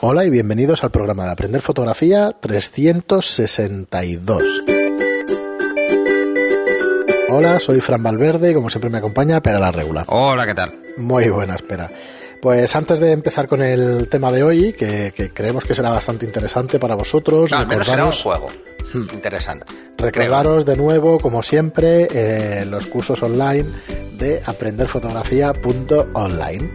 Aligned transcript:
Hola 0.00 0.24
y 0.24 0.30
bienvenidos 0.30 0.82
al 0.84 0.90
programa 0.90 1.24
de 1.24 1.30
Aprender 1.32 1.62
Fotografía 1.62 2.32
362. 2.38 4.42
Hola, 7.30 7.58
soy 7.60 7.80
Fran 7.80 8.02
Valverde 8.02 8.50
y 8.50 8.54
como 8.54 8.68
siempre 8.68 8.90
me 8.90 8.98
acompaña 8.98 9.40
Pera 9.42 9.58
la 9.58 9.70
Regula. 9.70 10.04
Hola, 10.08 10.44
¿qué 10.46 10.52
tal? 10.54 10.74
Muy 10.98 11.30
buena, 11.30 11.54
espera. 11.54 11.90
Pues 12.42 12.76
antes 12.76 13.00
de 13.00 13.12
empezar 13.12 13.48
con 13.48 13.62
el 13.62 14.08
tema 14.10 14.30
de 14.30 14.42
hoy, 14.42 14.74
que, 14.74 15.12
que 15.16 15.30
creemos 15.30 15.64
que 15.64 15.74
será 15.74 15.88
bastante 15.90 16.26
interesante 16.26 16.78
para 16.78 16.94
vosotros, 16.94 17.50
No, 17.50 17.84
será 17.84 18.04
un 18.04 18.12
juego. 18.12 18.48
Interesante. 19.12 19.64
recordaros 19.96 20.64
de 20.66 20.76
nuevo, 20.76 21.18
como 21.18 21.42
siempre, 21.42 22.06
eh, 22.12 22.66
los 22.66 22.86
cursos 22.86 23.22
online 23.22 23.70
de 24.18 24.42
aprenderfotografía.online. 24.44 26.70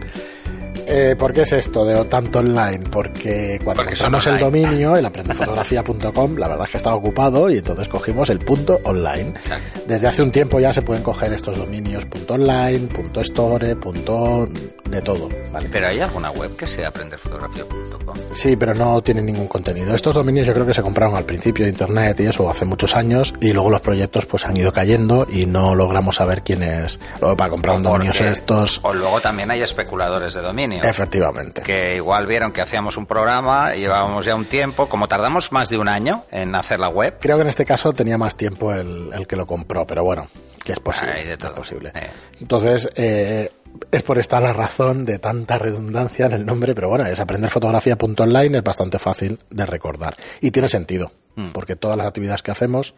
Eh, 0.86 1.14
¿Por 1.18 1.32
qué 1.32 1.42
es 1.42 1.52
esto 1.52 1.84
de 1.84 2.04
tanto 2.06 2.40
online? 2.40 2.80
Porque 2.90 3.60
cuando 3.62 3.82
Porque 3.82 3.94
compramos 3.96 4.26
el 4.26 4.38
dominio, 4.38 4.96
el 4.96 5.04
aprenderfotografía.com, 5.06 6.36
la 6.36 6.48
verdad 6.48 6.64
es 6.66 6.70
que 6.70 6.76
estaba 6.78 6.96
ocupado 6.96 7.50
y 7.50 7.58
entonces 7.58 7.88
cogimos 7.88 8.30
el 8.30 8.40
punto 8.40 8.80
online. 8.84 9.30
Exacto. 9.30 9.80
Desde 9.86 10.08
hace 10.08 10.22
un 10.22 10.30
tiempo 10.32 10.58
ya 10.60 10.72
se 10.72 10.82
pueden 10.82 11.02
coger 11.02 11.32
estos 11.32 11.56
dominios 11.56 12.04
punto 12.06 12.34
.online, 12.34 12.88
punto 12.88 13.20
.store, 13.20 13.76
punto 13.76 14.48
de 14.90 15.00
todo, 15.00 15.30
¿vale? 15.52 15.68
Pero 15.72 15.86
hay 15.88 16.00
alguna 16.00 16.30
web 16.30 16.54
que 16.56 16.66
sea 16.66 16.88
aprenderfotografía.com. 16.88 18.16
Sí, 18.32 18.56
pero 18.56 18.74
no 18.74 19.00
tienen 19.02 19.24
ningún 19.26 19.46
contenido. 19.48 19.94
Estos 19.94 20.14
dominios 20.14 20.46
yo 20.46 20.52
creo 20.52 20.66
que 20.66 20.74
se 20.74 20.82
compraron 20.82 21.16
al 21.16 21.24
principio 21.24 21.64
de 21.64 21.70
internet 21.70 22.20
y 22.20 22.26
eso 22.26 22.50
hace 22.50 22.64
muchos 22.66 22.94
años 22.94 23.32
y 23.40 23.52
luego 23.52 23.70
los 23.70 23.80
proyectos 23.80 24.26
pues 24.26 24.44
han 24.44 24.56
ido 24.56 24.72
cayendo 24.72 25.26
y 25.30 25.46
no 25.46 25.74
logramos 25.74 26.16
saber 26.16 26.42
quién 26.42 26.62
es. 26.62 26.98
Luego 27.20 27.36
para 27.36 27.50
comprar 27.50 27.76
un 27.76 27.82
dominio 27.84 28.12
Porque- 28.12 28.28
estos, 28.30 28.80
O 28.82 28.92
luego 28.92 29.20
también 29.20 29.50
hay 29.50 29.62
especuladores 29.62 30.34
de 30.34 30.42
dominio. 30.42 30.71
Efectivamente. 30.80 31.62
Que 31.62 31.96
igual 31.96 32.26
vieron 32.26 32.52
que 32.52 32.60
hacíamos 32.60 32.96
un 32.96 33.06
programa, 33.06 33.74
llevábamos 33.74 34.24
ya 34.26 34.34
un 34.34 34.44
tiempo, 34.46 34.88
como 34.88 35.08
tardamos 35.08 35.52
más 35.52 35.68
de 35.68 35.78
un 35.78 35.88
año 35.88 36.24
en 36.30 36.54
hacer 36.54 36.80
la 36.80 36.88
web. 36.88 37.16
Creo 37.20 37.36
que 37.36 37.42
en 37.42 37.48
este 37.48 37.64
caso 37.64 37.92
tenía 37.92 38.18
más 38.18 38.36
tiempo 38.36 38.72
el, 38.72 39.10
el 39.12 39.26
que 39.26 39.36
lo 39.36 39.46
compró, 39.46 39.86
pero 39.86 40.04
bueno, 40.04 40.26
que 40.64 40.72
es 40.72 40.80
posible. 40.80 41.12
Hay 41.14 41.24
de 41.24 41.32
es 41.32 41.38
todo. 41.38 41.54
posible. 41.54 41.92
Eh. 41.94 42.10
Entonces, 42.40 42.88
eh, 42.96 43.50
es 43.90 44.02
por 44.02 44.18
esta 44.18 44.40
la 44.40 44.52
razón 44.52 45.04
de 45.04 45.18
tanta 45.18 45.58
redundancia 45.58 46.26
en 46.26 46.32
el 46.32 46.46
nombre, 46.46 46.74
pero 46.74 46.88
bueno, 46.88 47.06
es 47.06 47.18
aprenderfotografía.online, 47.20 48.58
es 48.58 48.64
bastante 48.64 48.98
fácil 48.98 49.38
de 49.50 49.66
recordar. 49.66 50.14
Y 50.40 50.50
tiene 50.50 50.68
sentido, 50.68 51.10
Mm. 51.34 51.52
porque 51.52 51.76
todas 51.76 51.96
las 51.96 52.06
actividades 52.06 52.42
que 52.42 52.50
hacemos, 52.50 52.94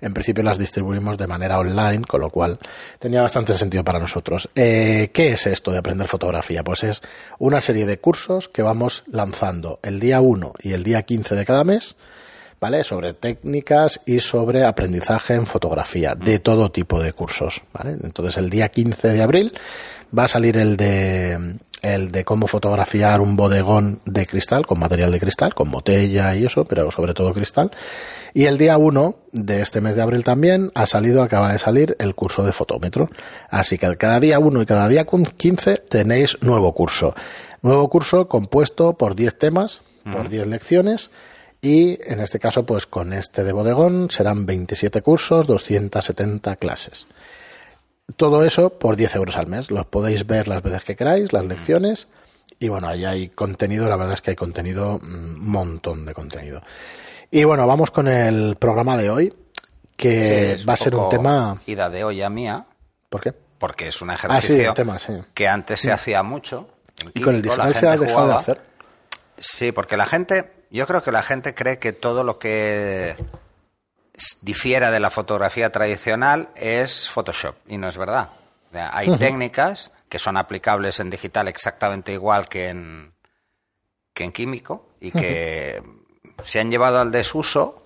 en 0.00 0.12
principio 0.14 0.42
las 0.42 0.58
distribuimos 0.58 1.18
de 1.18 1.26
manera 1.26 1.58
online, 1.58 2.04
con 2.04 2.20
lo 2.20 2.30
cual 2.30 2.58
tenía 2.98 3.22
bastante 3.22 3.54
sentido 3.54 3.84
para 3.84 3.98
nosotros. 3.98 4.48
Eh, 4.54 5.10
¿Qué 5.12 5.28
es 5.28 5.46
esto 5.46 5.70
de 5.70 5.78
aprender 5.78 6.08
fotografía? 6.08 6.62
Pues 6.62 6.84
es 6.84 7.02
una 7.38 7.60
serie 7.60 7.86
de 7.86 7.98
cursos 7.98 8.48
que 8.48 8.62
vamos 8.62 9.04
lanzando 9.06 9.80
el 9.82 10.00
día 10.00 10.20
1 10.20 10.54
y 10.62 10.72
el 10.72 10.84
día 10.84 11.02
15 11.02 11.34
de 11.34 11.44
cada 11.44 11.64
mes, 11.64 11.96
¿vale? 12.60 12.84
Sobre 12.84 13.14
técnicas 13.14 14.00
y 14.06 14.20
sobre 14.20 14.64
aprendizaje 14.64 15.34
en 15.34 15.46
fotografía, 15.46 16.14
de 16.14 16.38
todo 16.38 16.70
tipo 16.70 17.00
de 17.00 17.12
cursos, 17.12 17.62
¿vale? 17.72 17.96
Entonces 18.02 18.36
el 18.36 18.50
día 18.50 18.68
15 18.68 19.08
de 19.08 19.22
abril 19.22 19.52
va 20.16 20.24
a 20.24 20.28
salir 20.28 20.56
el 20.56 20.76
de 20.76 21.58
el 21.82 22.10
de 22.10 22.24
cómo 22.24 22.46
fotografiar 22.46 23.20
un 23.20 23.36
bodegón 23.36 24.00
de 24.04 24.26
cristal, 24.26 24.66
con 24.66 24.78
material 24.78 25.12
de 25.12 25.20
cristal, 25.20 25.54
con 25.54 25.70
botella 25.70 26.34
y 26.34 26.44
eso, 26.44 26.64
pero 26.64 26.90
sobre 26.90 27.14
todo 27.14 27.32
cristal. 27.32 27.70
Y 28.34 28.46
el 28.46 28.58
día 28.58 28.76
1 28.76 29.16
de 29.32 29.62
este 29.62 29.80
mes 29.80 29.94
de 29.94 30.02
abril 30.02 30.24
también 30.24 30.72
ha 30.74 30.86
salido, 30.86 31.22
acaba 31.22 31.52
de 31.52 31.58
salir 31.58 31.96
el 31.98 32.14
curso 32.14 32.42
de 32.44 32.52
fotómetro. 32.52 33.08
Así 33.50 33.78
que 33.78 33.96
cada 33.96 34.20
día 34.20 34.38
1 34.38 34.62
y 34.62 34.66
cada 34.66 34.88
día 34.88 35.04
15 35.04 35.76
tenéis 35.88 36.38
nuevo 36.42 36.74
curso. 36.74 37.14
Nuevo 37.62 37.88
curso 37.88 38.28
compuesto 38.28 38.96
por 38.96 39.14
10 39.14 39.38
temas, 39.38 39.82
por 40.10 40.28
10 40.28 40.46
lecciones. 40.48 41.10
Y 41.60 41.98
en 42.10 42.20
este 42.20 42.38
caso, 42.38 42.66
pues 42.66 42.86
con 42.86 43.12
este 43.12 43.42
de 43.42 43.52
bodegón 43.52 44.10
serán 44.10 44.46
27 44.46 45.02
cursos, 45.02 45.46
270 45.46 46.56
clases. 46.56 47.06
Todo 48.16 48.44
eso 48.44 48.70
por 48.78 48.94
10 48.96 49.16
euros 49.16 49.36
al 49.36 49.46
mes. 49.48 49.70
Los 49.70 49.86
podéis 49.86 50.26
ver 50.26 50.46
las 50.48 50.62
veces 50.62 50.84
que 50.84 50.94
queráis, 50.96 51.32
las 51.32 51.44
lecciones. 51.44 52.08
Y 52.58 52.68
bueno, 52.68 52.88
ahí 52.88 53.04
hay 53.04 53.28
contenido, 53.28 53.88
la 53.88 53.96
verdad 53.96 54.14
es 54.14 54.22
que 54.22 54.30
hay 54.30 54.36
contenido, 54.36 54.98
un 55.02 55.38
montón 55.40 56.06
de 56.06 56.14
contenido. 56.14 56.62
Y 57.30 57.44
bueno, 57.44 57.66
vamos 57.66 57.90
con 57.90 58.08
el 58.08 58.56
programa 58.56 58.96
de 58.96 59.10
hoy, 59.10 59.34
que 59.96 60.56
Sí, 60.58 60.64
va 60.64 60.74
a 60.74 60.76
ser 60.76 60.94
un 60.94 61.08
tema... 61.08 61.60
Ida 61.66 61.90
de 61.90 62.04
olla 62.04 62.30
mía, 62.30 62.64
¿Por 63.10 63.20
qué? 63.20 63.34
porque 63.58 63.88
es 63.88 64.00
un 64.00 64.10
Ah, 64.10 64.16
sí, 64.16 64.26
ejercicio 64.28 64.68
el 64.68 64.74
tema, 64.74 64.98
sí. 64.98 65.12
que 65.34 65.48
antes 65.48 65.80
se 65.80 65.90
hacía 65.92 66.22
mucho. 66.22 66.68
en 67.02 67.10
Y 67.14 67.20
con 67.20 67.34
el 67.34 67.42
digital 67.42 67.74
se 67.74 67.88
ha 67.88 67.96
dejado 67.96 68.28
de 68.28 68.34
hacer. 68.34 68.60
Sí, 69.38 69.72
porque 69.72 69.96
la 69.98 70.06
gente, 70.06 70.52
yo 70.70 70.86
creo 70.86 71.02
que 71.02 71.12
la 71.12 71.22
gente 71.22 71.54
cree 71.54 71.78
que 71.78 71.92
todo 71.92 72.24
lo 72.24 72.38
que 72.38 73.16
difiera 74.42 74.90
de 74.90 75.00
la 75.00 75.10
fotografía 75.10 75.70
tradicional 75.70 76.48
es 76.56 77.08
Photoshop 77.08 77.56
y 77.68 77.76
no 77.78 77.88
es 77.88 77.96
verdad. 77.98 78.30
O 78.70 78.72
sea, 78.72 78.90
hay 78.96 79.16
técnicas 79.18 79.92
que 80.08 80.18
son 80.18 80.36
aplicables 80.36 81.00
en 81.00 81.10
digital 81.10 81.48
exactamente 81.48 82.12
igual 82.12 82.48
que 82.48 82.68
en, 82.68 83.12
que 84.14 84.24
en 84.24 84.32
químico 84.32 84.88
y 85.00 85.10
que 85.10 85.82
se 86.42 86.60
han 86.60 86.70
llevado 86.70 87.00
al 87.00 87.10
desuso, 87.12 87.82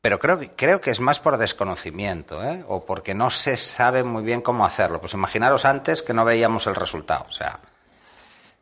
pero 0.00 0.18
creo, 0.18 0.38
que- 0.38 0.50
creo 0.50 0.80
que 0.80 0.90
es 0.90 1.00
más 1.00 1.18
por 1.20 1.36
desconocimiento 1.38 2.42
¿eh? 2.44 2.64
o 2.68 2.84
porque 2.84 3.14
no 3.14 3.30
se 3.30 3.56
sabe 3.56 4.04
muy 4.04 4.22
bien 4.22 4.40
cómo 4.42 4.64
hacerlo. 4.66 5.00
Pues 5.00 5.14
imaginaros 5.14 5.64
antes 5.64 6.02
que 6.02 6.12
no 6.14 6.24
veíamos 6.24 6.66
el 6.66 6.74
resultado. 6.76 7.24
O 7.28 7.32
sea, 7.32 7.58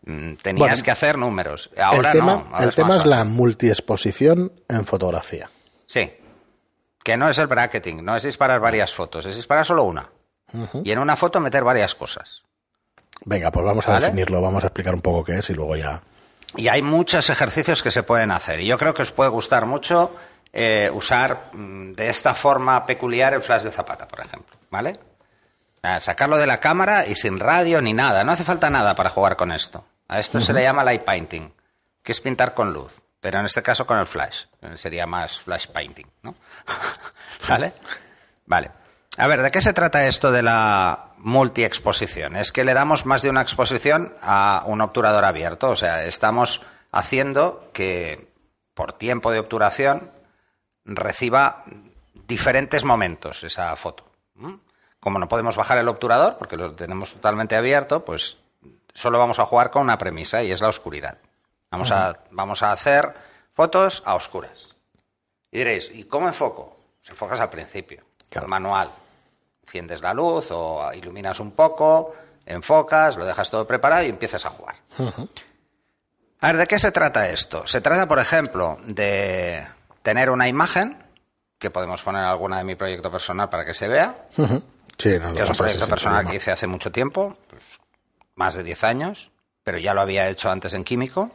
mm, 0.06 0.34
tenías 0.34 0.68
Bueno, 0.70 0.84
que 0.84 0.90
hacer 0.90 1.18
números. 1.18 1.70
Ahora 1.76 2.10
el 2.12 2.16
tema, 2.18 2.32
no. 2.34 2.46
ahora 2.52 2.62
el 2.64 2.68
es 2.70 2.74
tema 2.74 2.96
es 2.96 3.06
la 3.06 3.24
multiexposición 3.24 4.52
en 4.68 4.86
fotografía. 4.86 5.50
Sí. 5.86 6.12
Que 7.02 7.16
no 7.16 7.28
es 7.28 7.38
el 7.38 7.46
bracketing, 7.46 8.04
no 8.04 8.16
es 8.16 8.22
disparar 8.22 8.60
varias 8.60 8.94
fotos, 8.94 9.26
es 9.26 9.36
disparar 9.36 9.66
solo 9.66 9.84
una. 9.84 10.10
Y 10.84 10.92
en 10.92 10.98
una 10.98 11.16
foto 11.16 11.40
meter 11.40 11.64
varias 11.64 11.94
cosas. 11.94 12.42
Venga, 13.24 13.50
pues 13.50 13.64
vamos 13.64 13.88
a 13.88 13.92
¿Vale? 13.92 14.06
definirlo, 14.06 14.40
vamos 14.42 14.62
a 14.64 14.66
explicar 14.66 14.94
un 14.94 15.00
poco 15.00 15.24
qué 15.24 15.38
es 15.38 15.50
y 15.50 15.54
luego 15.54 15.76
ya... 15.76 16.02
Y 16.56 16.68
hay 16.68 16.82
muchos 16.82 17.30
ejercicios 17.30 17.82
que 17.82 17.90
se 17.90 18.02
pueden 18.02 18.30
hacer. 18.30 18.60
Y 18.60 18.66
yo 18.66 18.76
creo 18.76 18.92
que 18.92 19.02
os 19.02 19.12
puede 19.12 19.30
gustar 19.30 19.64
mucho 19.64 20.14
eh, 20.52 20.90
usar 20.92 21.50
mm, 21.52 21.92
de 21.92 22.10
esta 22.10 22.34
forma 22.34 22.84
peculiar 22.84 23.32
el 23.32 23.42
flash 23.42 23.62
de 23.62 23.70
zapata, 23.70 24.06
por 24.06 24.20
ejemplo. 24.20 24.56
¿Vale? 24.70 24.98
Sacarlo 25.98 26.36
de 26.36 26.46
la 26.46 26.60
cámara 26.60 27.06
y 27.06 27.14
sin 27.16 27.40
radio 27.40 27.80
ni 27.80 27.92
nada. 27.92 28.22
No 28.22 28.32
hace 28.32 28.44
falta 28.44 28.70
nada 28.70 28.94
para 28.94 29.10
jugar 29.10 29.36
con 29.36 29.50
esto. 29.50 29.84
A 30.06 30.20
esto 30.20 30.38
se 30.38 30.52
le 30.52 30.62
llama 30.62 30.84
light 30.84 31.02
painting, 31.02 31.52
que 32.02 32.12
es 32.12 32.20
pintar 32.20 32.54
con 32.54 32.72
luz. 32.72 32.92
Pero 33.22 33.38
en 33.38 33.46
este 33.46 33.62
caso 33.62 33.86
con 33.86 33.98
el 33.98 34.06
flash. 34.08 34.46
Eh, 34.60 34.76
Sería 34.76 35.06
más 35.06 35.38
flash 35.38 35.68
painting, 35.68 36.06
¿no? 36.22 36.34
¿Vale? 37.48 37.72
Vale. 38.46 38.70
A 39.16 39.28
ver, 39.28 39.42
¿de 39.42 39.50
qué 39.52 39.60
se 39.60 39.72
trata 39.72 40.08
esto 40.08 40.32
de 40.32 40.42
la 40.42 41.12
multiexposición? 41.18 42.34
Es 42.34 42.50
que 42.50 42.64
le 42.64 42.74
damos 42.74 43.06
más 43.06 43.22
de 43.22 43.30
una 43.30 43.42
exposición 43.42 44.12
a 44.22 44.64
un 44.66 44.80
obturador 44.80 45.24
abierto. 45.24 45.70
O 45.70 45.76
sea, 45.76 46.04
estamos 46.04 46.62
haciendo 46.90 47.70
que 47.72 48.28
por 48.74 48.92
tiempo 48.94 49.30
de 49.30 49.38
obturación 49.38 50.10
reciba 50.84 51.62
diferentes 52.26 52.84
momentos 52.84 53.44
esa 53.44 53.76
foto. 53.76 54.04
Como 54.98 55.20
no 55.20 55.28
podemos 55.28 55.56
bajar 55.56 55.78
el 55.78 55.86
obturador, 55.86 56.38
porque 56.38 56.56
lo 56.56 56.72
tenemos 56.74 57.12
totalmente 57.12 57.54
abierto, 57.54 58.04
pues 58.04 58.38
solo 58.94 59.20
vamos 59.20 59.38
a 59.38 59.46
jugar 59.46 59.70
con 59.70 59.82
una 59.82 59.98
premisa 59.98 60.42
y 60.42 60.50
es 60.50 60.60
la 60.60 60.68
oscuridad. 60.68 61.18
Vamos, 61.72 61.90
a, 61.90 62.16
vamos 62.30 62.62
a 62.62 62.70
hacer 62.72 63.12
fotos 63.54 64.02
a 64.06 64.14
oscuras. 64.14 64.74
Y 65.50 65.58
diréis, 65.58 65.90
¿y 65.92 66.04
cómo 66.04 66.28
enfoco? 66.28 66.76
Pues 67.00 67.10
enfocas 67.10 67.40
al 67.40 67.50
principio, 67.50 68.04
Claro. 68.30 68.46
manual. 68.48 68.90
Enciendes 69.64 70.00
la 70.00 70.14
luz 70.14 70.48
o 70.50 70.92
iluminas 70.94 71.40
un 71.40 71.52
poco, 71.52 72.14
enfocas, 72.46 73.16
lo 73.16 73.24
dejas 73.24 73.50
todo 73.50 73.66
preparado 73.66 74.04
y 74.04 74.10
empiezas 74.10 74.44
a 74.46 74.50
jugar. 74.50 74.76
A 76.40 76.46
ver, 76.48 76.56
¿de 76.56 76.66
qué 76.66 76.78
se 76.78 76.92
trata 76.92 77.28
esto? 77.30 77.66
Se 77.66 77.80
trata, 77.80 78.06
por 78.06 78.18
ejemplo, 78.18 78.78
de 78.84 79.66
tener 80.02 80.30
una 80.30 80.48
imagen, 80.48 80.96
que 81.58 81.70
podemos 81.70 82.02
poner 82.02 82.24
alguna 82.24 82.58
de 82.58 82.64
mi 82.64 82.74
proyecto 82.74 83.10
personal 83.10 83.48
para 83.48 83.64
que 83.64 83.72
se 83.74 83.88
vea, 83.88 84.14
Sí, 84.98 85.18
no, 85.18 85.32
que 85.32 85.42
es 85.42 85.50
un 85.50 85.56
proyecto 85.56 85.86
personal 85.86 86.16
problema. 86.18 86.30
que 86.30 86.36
hice 86.36 86.50
hace 86.52 86.66
mucho 86.66 86.92
tiempo, 86.92 87.36
pues, 87.48 87.62
más 88.34 88.54
de 88.54 88.62
10 88.62 88.84
años, 88.84 89.30
pero 89.64 89.78
ya 89.78 89.94
lo 89.94 90.00
había 90.00 90.28
hecho 90.28 90.50
antes 90.50 90.74
en 90.74 90.84
químico, 90.84 91.30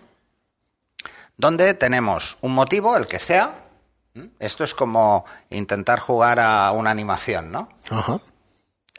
donde 1.38 1.74
tenemos 1.74 2.38
un 2.42 2.54
motivo, 2.54 2.98
el 2.98 3.08
que 3.08 3.20
sea. 3.20 3.64
Esto 4.40 4.64
es 4.64 4.74
como 4.74 5.26
intentar 5.52 6.00
jugar 6.00 6.40
a 6.40 6.72
una 6.72 6.90
animación, 6.90 7.52
¿no? 7.52 7.70
Ajá. 7.90 8.20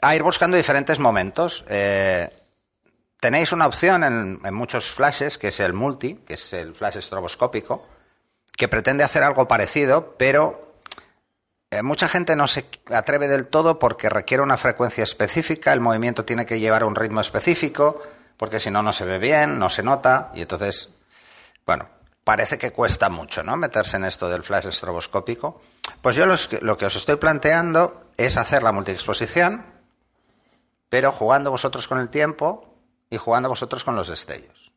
A 0.01 0.15
ir 0.15 0.23
buscando 0.23 0.55
diferentes 0.55 0.97
momentos. 0.97 1.65
Eh, 1.67 2.29
tenéis 3.19 3.51
una 3.51 3.67
opción 3.67 4.05
en, 4.05 4.39
en 4.43 4.53
muchos 4.53 4.89
flashes, 4.89 5.37
que 5.37 5.49
es 5.49 5.59
el 5.59 5.73
multi, 5.73 6.15
que 6.25 6.35
es 6.35 6.53
el 6.53 6.73
flash 6.73 6.97
estroboscópico, 6.97 7.85
que 8.55 8.69
pretende 8.69 9.03
hacer 9.03 9.23
algo 9.23 9.45
parecido, 9.45 10.15
pero 10.17 10.69
eh, 11.71 11.83
mucha 11.83 12.07
gente 12.07 12.35
no 12.35 12.47
se 12.47 12.65
atreve 12.91 13.27
del 13.27 13.47
todo 13.47 13.77
porque 13.77 14.09
requiere 14.09 14.41
una 14.41 14.57
frecuencia 14.57 15.03
específica, 15.03 15.71
el 15.71 15.81
movimiento 15.81 16.25
tiene 16.25 16.45
que 16.45 16.59
llevar 16.59 16.83
un 16.83 16.95
ritmo 16.95 17.21
específico, 17.21 18.01
porque 18.37 18.59
si 18.59 18.71
no, 18.71 18.81
no 18.81 18.91
se 18.91 19.05
ve 19.05 19.19
bien, 19.19 19.59
no 19.59 19.69
se 19.69 19.83
nota, 19.83 20.31
y 20.33 20.41
entonces 20.41 20.95
Bueno, 21.65 21.87
parece 22.29 22.59
que 22.59 22.71
cuesta 22.71 23.09
mucho, 23.09 23.41
¿no? 23.41 23.57
Meterse 23.57 23.97
en 23.97 24.05
esto 24.05 24.29
del 24.29 24.43
flash 24.43 24.67
estroboscópico. 24.67 25.59
Pues 26.03 26.15
yo 26.15 26.27
lo 26.27 26.77
que 26.77 26.85
os 26.85 26.95
estoy 26.95 27.15
planteando 27.15 28.11
es 28.17 28.37
hacer 28.37 28.61
la 28.61 28.71
multiexposición, 28.71 29.65
pero 30.89 31.11
jugando 31.11 31.49
vosotros 31.49 31.87
con 31.87 31.97
el 31.97 32.09
tiempo 32.09 32.71
y 33.09 33.17
jugando 33.17 33.49
vosotros 33.49 33.83
con 33.83 33.95
los 33.95 34.09
destellos. 34.09 34.71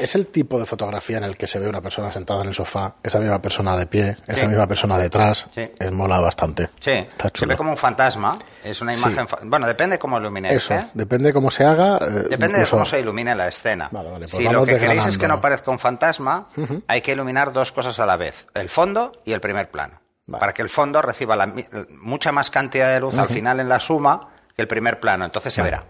Es 0.00 0.14
el 0.14 0.26
tipo 0.28 0.58
de 0.58 0.66
fotografía 0.66 1.18
en 1.18 1.24
el 1.24 1.36
que 1.36 1.46
se 1.46 1.58
ve 1.58 1.68
una 1.68 1.80
persona 1.80 2.10
sentada 2.12 2.42
en 2.42 2.48
el 2.48 2.54
sofá, 2.54 2.96
esa 3.02 3.18
misma 3.18 3.40
persona 3.40 3.76
de 3.76 3.86
pie, 3.86 4.16
esa 4.26 4.40
Sí. 4.40 4.46
misma 4.46 4.66
persona 4.66 4.98
detrás. 4.98 5.46
Sí. 5.54 5.70
Es 5.78 5.92
mola 5.92 6.20
bastante. 6.20 6.68
Sí, 6.80 6.90
Está 6.90 7.30
se 7.32 7.46
ve 7.46 7.56
como 7.56 7.70
un 7.70 7.76
fantasma. 7.76 8.38
Es 8.64 8.80
una 8.82 8.94
imagen. 8.94 9.26
Bueno, 9.44 9.66
depende 9.66 9.98
cómo 9.98 10.18
ilumines. 10.18 10.52
Eso, 10.52 10.74
¿eh? 10.74 10.86
depende 10.94 11.32
cómo 11.32 11.50
se 11.50 11.64
haga. 11.64 11.96
eh, 11.98 12.26
Depende 12.30 12.58
de 12.60 12.66
cómo 12.66 12.84
se 12.84 13.00
ilumine 13.00 13.34
la 13.34 13.48
escena. 13.48 13.88
Vale, 13.90 14.08
vale, 14.10 14.24
pues 14.26 14.32
si 14.32 14.44
lo 14.48 14.64
que 14.66 14.78
queréis 14.78 15.06
es 15.06 15.16
que 15.18 15.28
no 15.28 15.40
parezca 15.40 15.70
un 15.70 15.78
fantasma, 15.78 16.48
hay 16.86 17.00
que 17.00 17.12
iluminar 17.12 17.52
dos 17.52 17.72
cosas 17.72 17.98
a 18.00 18.06
la 18.06 18.16
vez: 18.16 18.46
el 18.54 18.68
fondo 18.68 19.12
y 19.24 19.32
el 19.32 19.40
primer 19.40 19.70
plano. 19.70 20.00
Vale. 20.26 20.40
Para 20.40 20.52
que 20.52 20.60
el 20.62 20.68
fondo 20.68 21.00
reciba 21.00 21.36
la 21.36 21.52
mucha 22.00 22.32
más 22.32 22.50
cantidad 22.50 22.92
de 22.92 23.00
luz 23.00 23.16
al 23.16 23.28
final 23.28 23.60
en 23.60 23.68
la 23.68 23.80
suma 23.80 24.28
que 24.54 24.62
el 24.62 24.68
primer 24.68 25.00
plano. 25.00 25.24
Entonces 25.24 25.54
se 25.54 25.62
verá. 25.62 25.84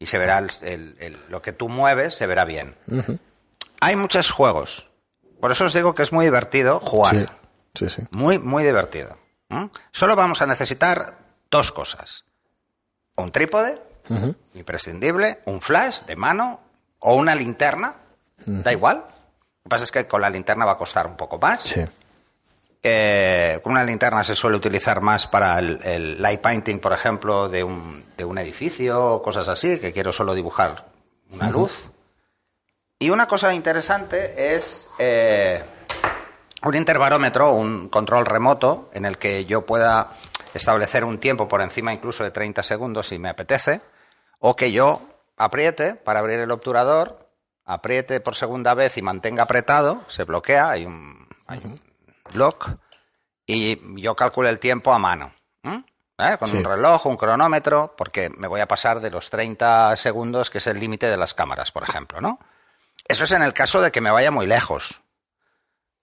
Y 0.00 0.06
se 0.06 0.18
verá 0.18 0.38
el- 0.38 0.50
el- 0.62 0.96
el- 0.98 1.18
lo 1.28 1.40
que 1.42 1.52
tú 1.52 1.68
mueves, 1.68 2.14
se 2.16 2.26
verá 2.26 2.44
bien. 2.44 2.74
Hay 3.80 3.94
muchos 3.96 4.32
juegos. 4.32 4.88
Por 5.40 5.52
eso 5.52 5.66
os 5.66 5.72
digo 5.72 5.94
que 5.94 6.02
es 6.02 6.12
muy 6.12 6.24
divertido 6.24 6.80
jugar. 6.80 7.14
Sí, 7.74 7.88
sí, 7.88 7.90
sí. 7.90 8.02
Muy, 8.10 8.38
muy 8.40 8.64
divertido. 8.64 9.16
Solo 9.92 10.16
vamos 10.16 10.42
a 10.42 10.46
necesitar 10.46 11.18
dos 11.50 11.70
cosas. 11.70 12.24
Un 13.16 13.30
trípode, 13.30 13.80
imprescindible, 14.54 15.40
un 15.44 15.60
flash 15.60 16.02
de 16.02 16.16
mano 16.16 16.60
o 16.98 17.14
una 17.14 17.34
linterna, 17.34 17.94
da 18.46 18.72
igual. 18.72 18.96
Lo 18.98 19.62
que 19.64 19.68
pasa 19.68 19.84
es 19.84 19.92
que 19.92 20.06
con 20.08 20.20
la 20.22 20.30
linterna 20.30 20.64
va 20.64 20.72
a 20.72 20.78
costar 20.78 21.06
un 21.06 21.16
poco 21.16 21.38
más. 21.38 21.60
Sí. 21.60 21.84
Eh, 22.82 23.29
con 23.62 23.72
una 23.72 23.84
linterna 23.84 24.22
se 24.22 24.36
suele 24.36 24.56
utilizar 24.56 25.00
más 25.00 25.26
para 25.26 25.58
el, 25.58 25.80
el 25.82 26.22
light 26.22 26.40
painting, 26.40 26.78
por 26.78 26.92
ejemplo, 26.92 27.48
de 27.48 27.64
un, 27.64 28.04
de 28.16 28.24
un 28.24 28.38
edificio 28.38 29.14
o 29.14 29.22
cosas 29.22 29.48
así, 29.48 29.80
que 29.80 29.92
quiero 29.92 30.12
solo 30.12 30.34
dibujar 30.34 30.86
una 31.30 31.50
luz. 31.50 31.90
Y 32.98 33.10
una 33.10 33.26
cosa 33.26 33.54
interesante 33.54 34.54
es 34.54 34.90
eh, 34.98 35.64
un 36.62 36.74
interbarómetro, 36.74 37.52
un 37.52 37.88
control 37.88 38.26
remoto 38.26 38.90
en 38.92 39.06
el 39.06 39.16
que 39.16 39.46
yo 39.46 39.64
pueda 39.64 40.12
establecer 40.52 41.04
un 41.04 41.18
tiempo 41.18 41.48
por 41.48 41.62
encima 41.62 41.92
incluso 41.92 42.24
de 42.24 42.30
30 42.30 42.62
segundos 42.62 43.08
si 43.08 43.18
me 43.18 43.30
apetece, 43.30 43.80
o 44.38 44.56
que 44.56 44.72
yo 44.72 45.02
apriete 45.36 45.94
para 45.94 46.20
abrir 46.20 46.40
el 46.40 46.50
obturador, 46.50 47.30
apriete 47.64 48.20
por 48.20 48.34
segunda 48.34 48.74
vez 48.74 48.98
y 48.98 49.02
mantenga 49.02 49.44
apretado, 49.44 50.02
se 50.08 50.24
bloquea, 50.24 50.70
hay 50.70 50.84
un, 50.84 51.26
hay 51.46 51.60
un 51.64 51.80
lock, 52.34 52.70
y 53.52 54.00
yo 54.02 54.14
calculo 54.14 54.48
el 54.48 54.58
tiempo 54.58 54.92
a 54.92 54.98
mano. 54.98 55.34
¿Eh? 55.64 56.36
Con 56.38 56.48
Sí. 56.48 56.56
un 56.58 56.64
reloj, 56.64 57.06
un 57.06 57.16
cronómetro, 57.16 57.94
porque 57.96 58.28
me 58.36 58.46
voy 58.46 58.60
a 58.60 58.68
pasar 58.68 59.00
de 59.00 59.10
los 59.10 59.30
30 59.30 59.96
segundos, 59.96 60.50
que 60.50 60.58
es 60.58 60.66
el 60.66 60.78
límite 60.78 61.06
de 61.06 61.16
las 61.16 61.32
cámaras, 61.32 61.72
por 61.72 61.82
ejemplo, 61.82 62.20
¿no? 62.20 62.38
Eso 63.08 63.24
es 63.24 63.32
en 63.32 63.42
el 63.42 63.54
caso 63.54 63.80
de 63.80 63.90
que 63.90 64.02
me 64.02 64.10
vaya 64.10 64.30
muy 64.30 64.46
lejos. 64.46 65.00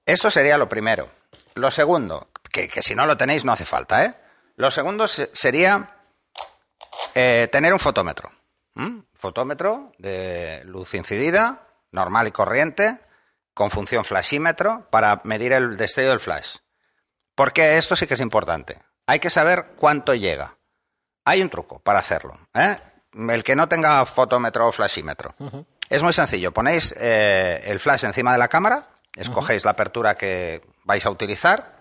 Esto 0.07 0.31
sería 0.31 0.57
lo 0.57 0.67
primero. 0.67 1.11
Lo 1.53 1.69
segundo, 1.69 2.29
que, 2.51 2.67
que 2.67 2.81
si 2.81 2.95
no 2.95 3.05
lo 3.05 3.15
tenéis 3.15 3.45
no 3.45 3.51
hace 3.51 3.65
falta, 3.65 4.05
¿eh? 4.05 4.15
Lo 4.55 4.71
segundo 4.71 5.07
se- 5.07 5.29
sería 5.33 5.95
eh, 7.13 7.47
tener 7.51 7.71
un 7.73 7.79
fotómetro. 7.79 8.31
Fotómetro 9.13 9.91
de 9.99 10.61
luz 10.65 10.93
incidida, 10.93 11.67
normal 11.91 12.27
y 12.27 12.31
corriente, 12.31 12.99
con 13.53 13.69
función 13.71 14.05
flashímetro, 14.05 14.87
para 14.91 15.21
medir 15.23 15.53
el 15.53 15.77
destello 15.77 16.09
del 16.09 16.19
flash. 16.19 16.57
Porque 17.37 17.77
esto 17.77 17.95
sí 17.95 18.07
que 18.07 18.15
es 18.15 18.19
importante. 18.19 18.79
Hay 19.05 19.19
que 19.19 19.29
saber 19.29 19.73
cuánto 19.77 20.15
llega. 20.15 20.57
Hay 21.23 21.43
un 21.43 21.51
truco 21.51 21.77
para 21.77 21.99
hacerlo. 21.99 22.35
¿eh? 22.55 22.77
El 23.13 23.43
que 23.43 23.55
no 23.55 23.69
tenga 23.69 24.03
fotómetro 24.07 24.67
o 24.67 24.71
flashímetro. 24.71 25.35
Es 25.87 26.01
muy 26.01 26.13
sencillo. 26.13 26.51
Ponéis 26.51 26.95
eh, 26.97 27.61
el 27.65 27.79
flash 27.79 28.05
encima 28.05 28.31
de 28.31 28.39
la 28.39 28.47
cámara, 28.47 28.87
escogéis 29.15 29.65
la 29.65 29.71
apertura 29.71 30.15
que 30.15 30.63
vais 30.83 31.05
a 31.05 31.11
utilizar 31.11 31.77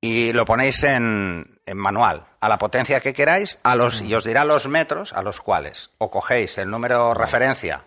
y 0.00 0.32
lo 0.32 0.44
ponéis 0.44 0.82
en, 0.82 1.60
en 1.64 1.76
manual, 1.76 2.26
a 2.40 2.48
la 2.48 2.58
potencia 2.58 2.98
que 2.98 3.14
queráis, 3.14 3.60
a 3.62 3.76
los, 3.76 4.00
y 4.00 4.12
os 4.12 4.24
dirá 4.24 4.44
los 4.44 4.66
metros 4.66 5.12
a 5.12 5.22
los 5.22 5.40
cuales 5.40 5.90
o 5.98 6.10
cogéis 6.10 6.58
el 6.58 6.68
número 6.68 7.14
referencia, 7.14 7.86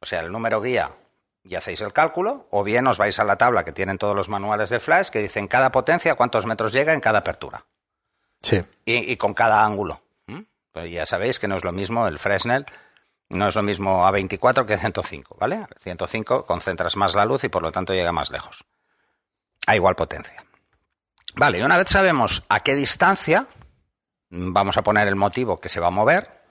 o 0.00 0.06
sea, 0.06 0.20
el 0.20 0.30
número 0.30 0.60
guía, 0.60 0.92
y 1.44 1.54
hacéis 1.56 1.80
el 1.80 1.92
cálculo, 1.92 2.46
o 2.50 2.62
bien 2.62 2.86
os 2.86 2.98
vais 2.98 3.18
a 3.18 3.24
la 3.24 3.36
tabla 3.36 3.64
que 3.64 3.72
tienen 3.72 3.98
todos 3.98 4.14
los 4.14 4.28
manuales 4.28 4.70
de 4.70 4.80
flash 4.80 5.08
que 5.08 5.18
dicen 5.20 5.48
cada 5.48 5.72
potencia 5.72 6.14
cuántos 6.14 6.46
metros 6.46 6.72
llega 6.72 6.92
en 6.92 7.00
cada 7.00 7.20
apertura 7.20 7.64
Sí. 8.42 8.62
y, 8.84 9.12
y 9.12 9.16
con 9.16 9.34
cada 9.34 9.64
ángulo. 9.64 10.02
Pues 10.72 10.90
ya 10.90 11.04
sabéis 11.04 11.38
que 11.38 11.48
no 11.48 11.56
es 11.56 11.64
lo 11.64 11.72
mismo 11.72 12.06
el 12.08 12.18
Fresnel, 12.18 12.64
no 13.28 13.46
es 13.48 13.54
lo 13.54 13.62
mismo 13.62 14.06
a 14.06 14.10
24 14.10 14.64
que 14.64 14.78
105, 14.78 15.36
¿vale? 15.38 15.66
105 15.82 16.46
concentras 16.46 16.96
más 16.96 17.14
la 17.14 17.26
luz 17.26 17.44
y 17.44 17.50
por 17.50 17.62
lo 17.62 17.70
tanto 17.72 17.92
llega 17.92 18.10
más 18.10 18.30
lejos. 18.30 18.64
A 19.66 19.76
igual 19.76 19.96
potencia. 19.96 20.42
Vale, 21.34 21.58
y 21.58 21.62
una 21.62 21.76
vez 21.76 21.88
sabemos 21.88 22.42
a 22.48 22.60
qué 22.60 22.74
distancia, 22.74 23.46
mm, 24.30 24.52
vamos 24.54 24.76
a 24.78 24.82
poner 24.82 25.08
el 25.08 25.14
motivo 25.16 25.60
que 25.60 25.68
se 25.68 25.78
va 25.80 25.88
a 25.88 25.90
mover 25.90 26.41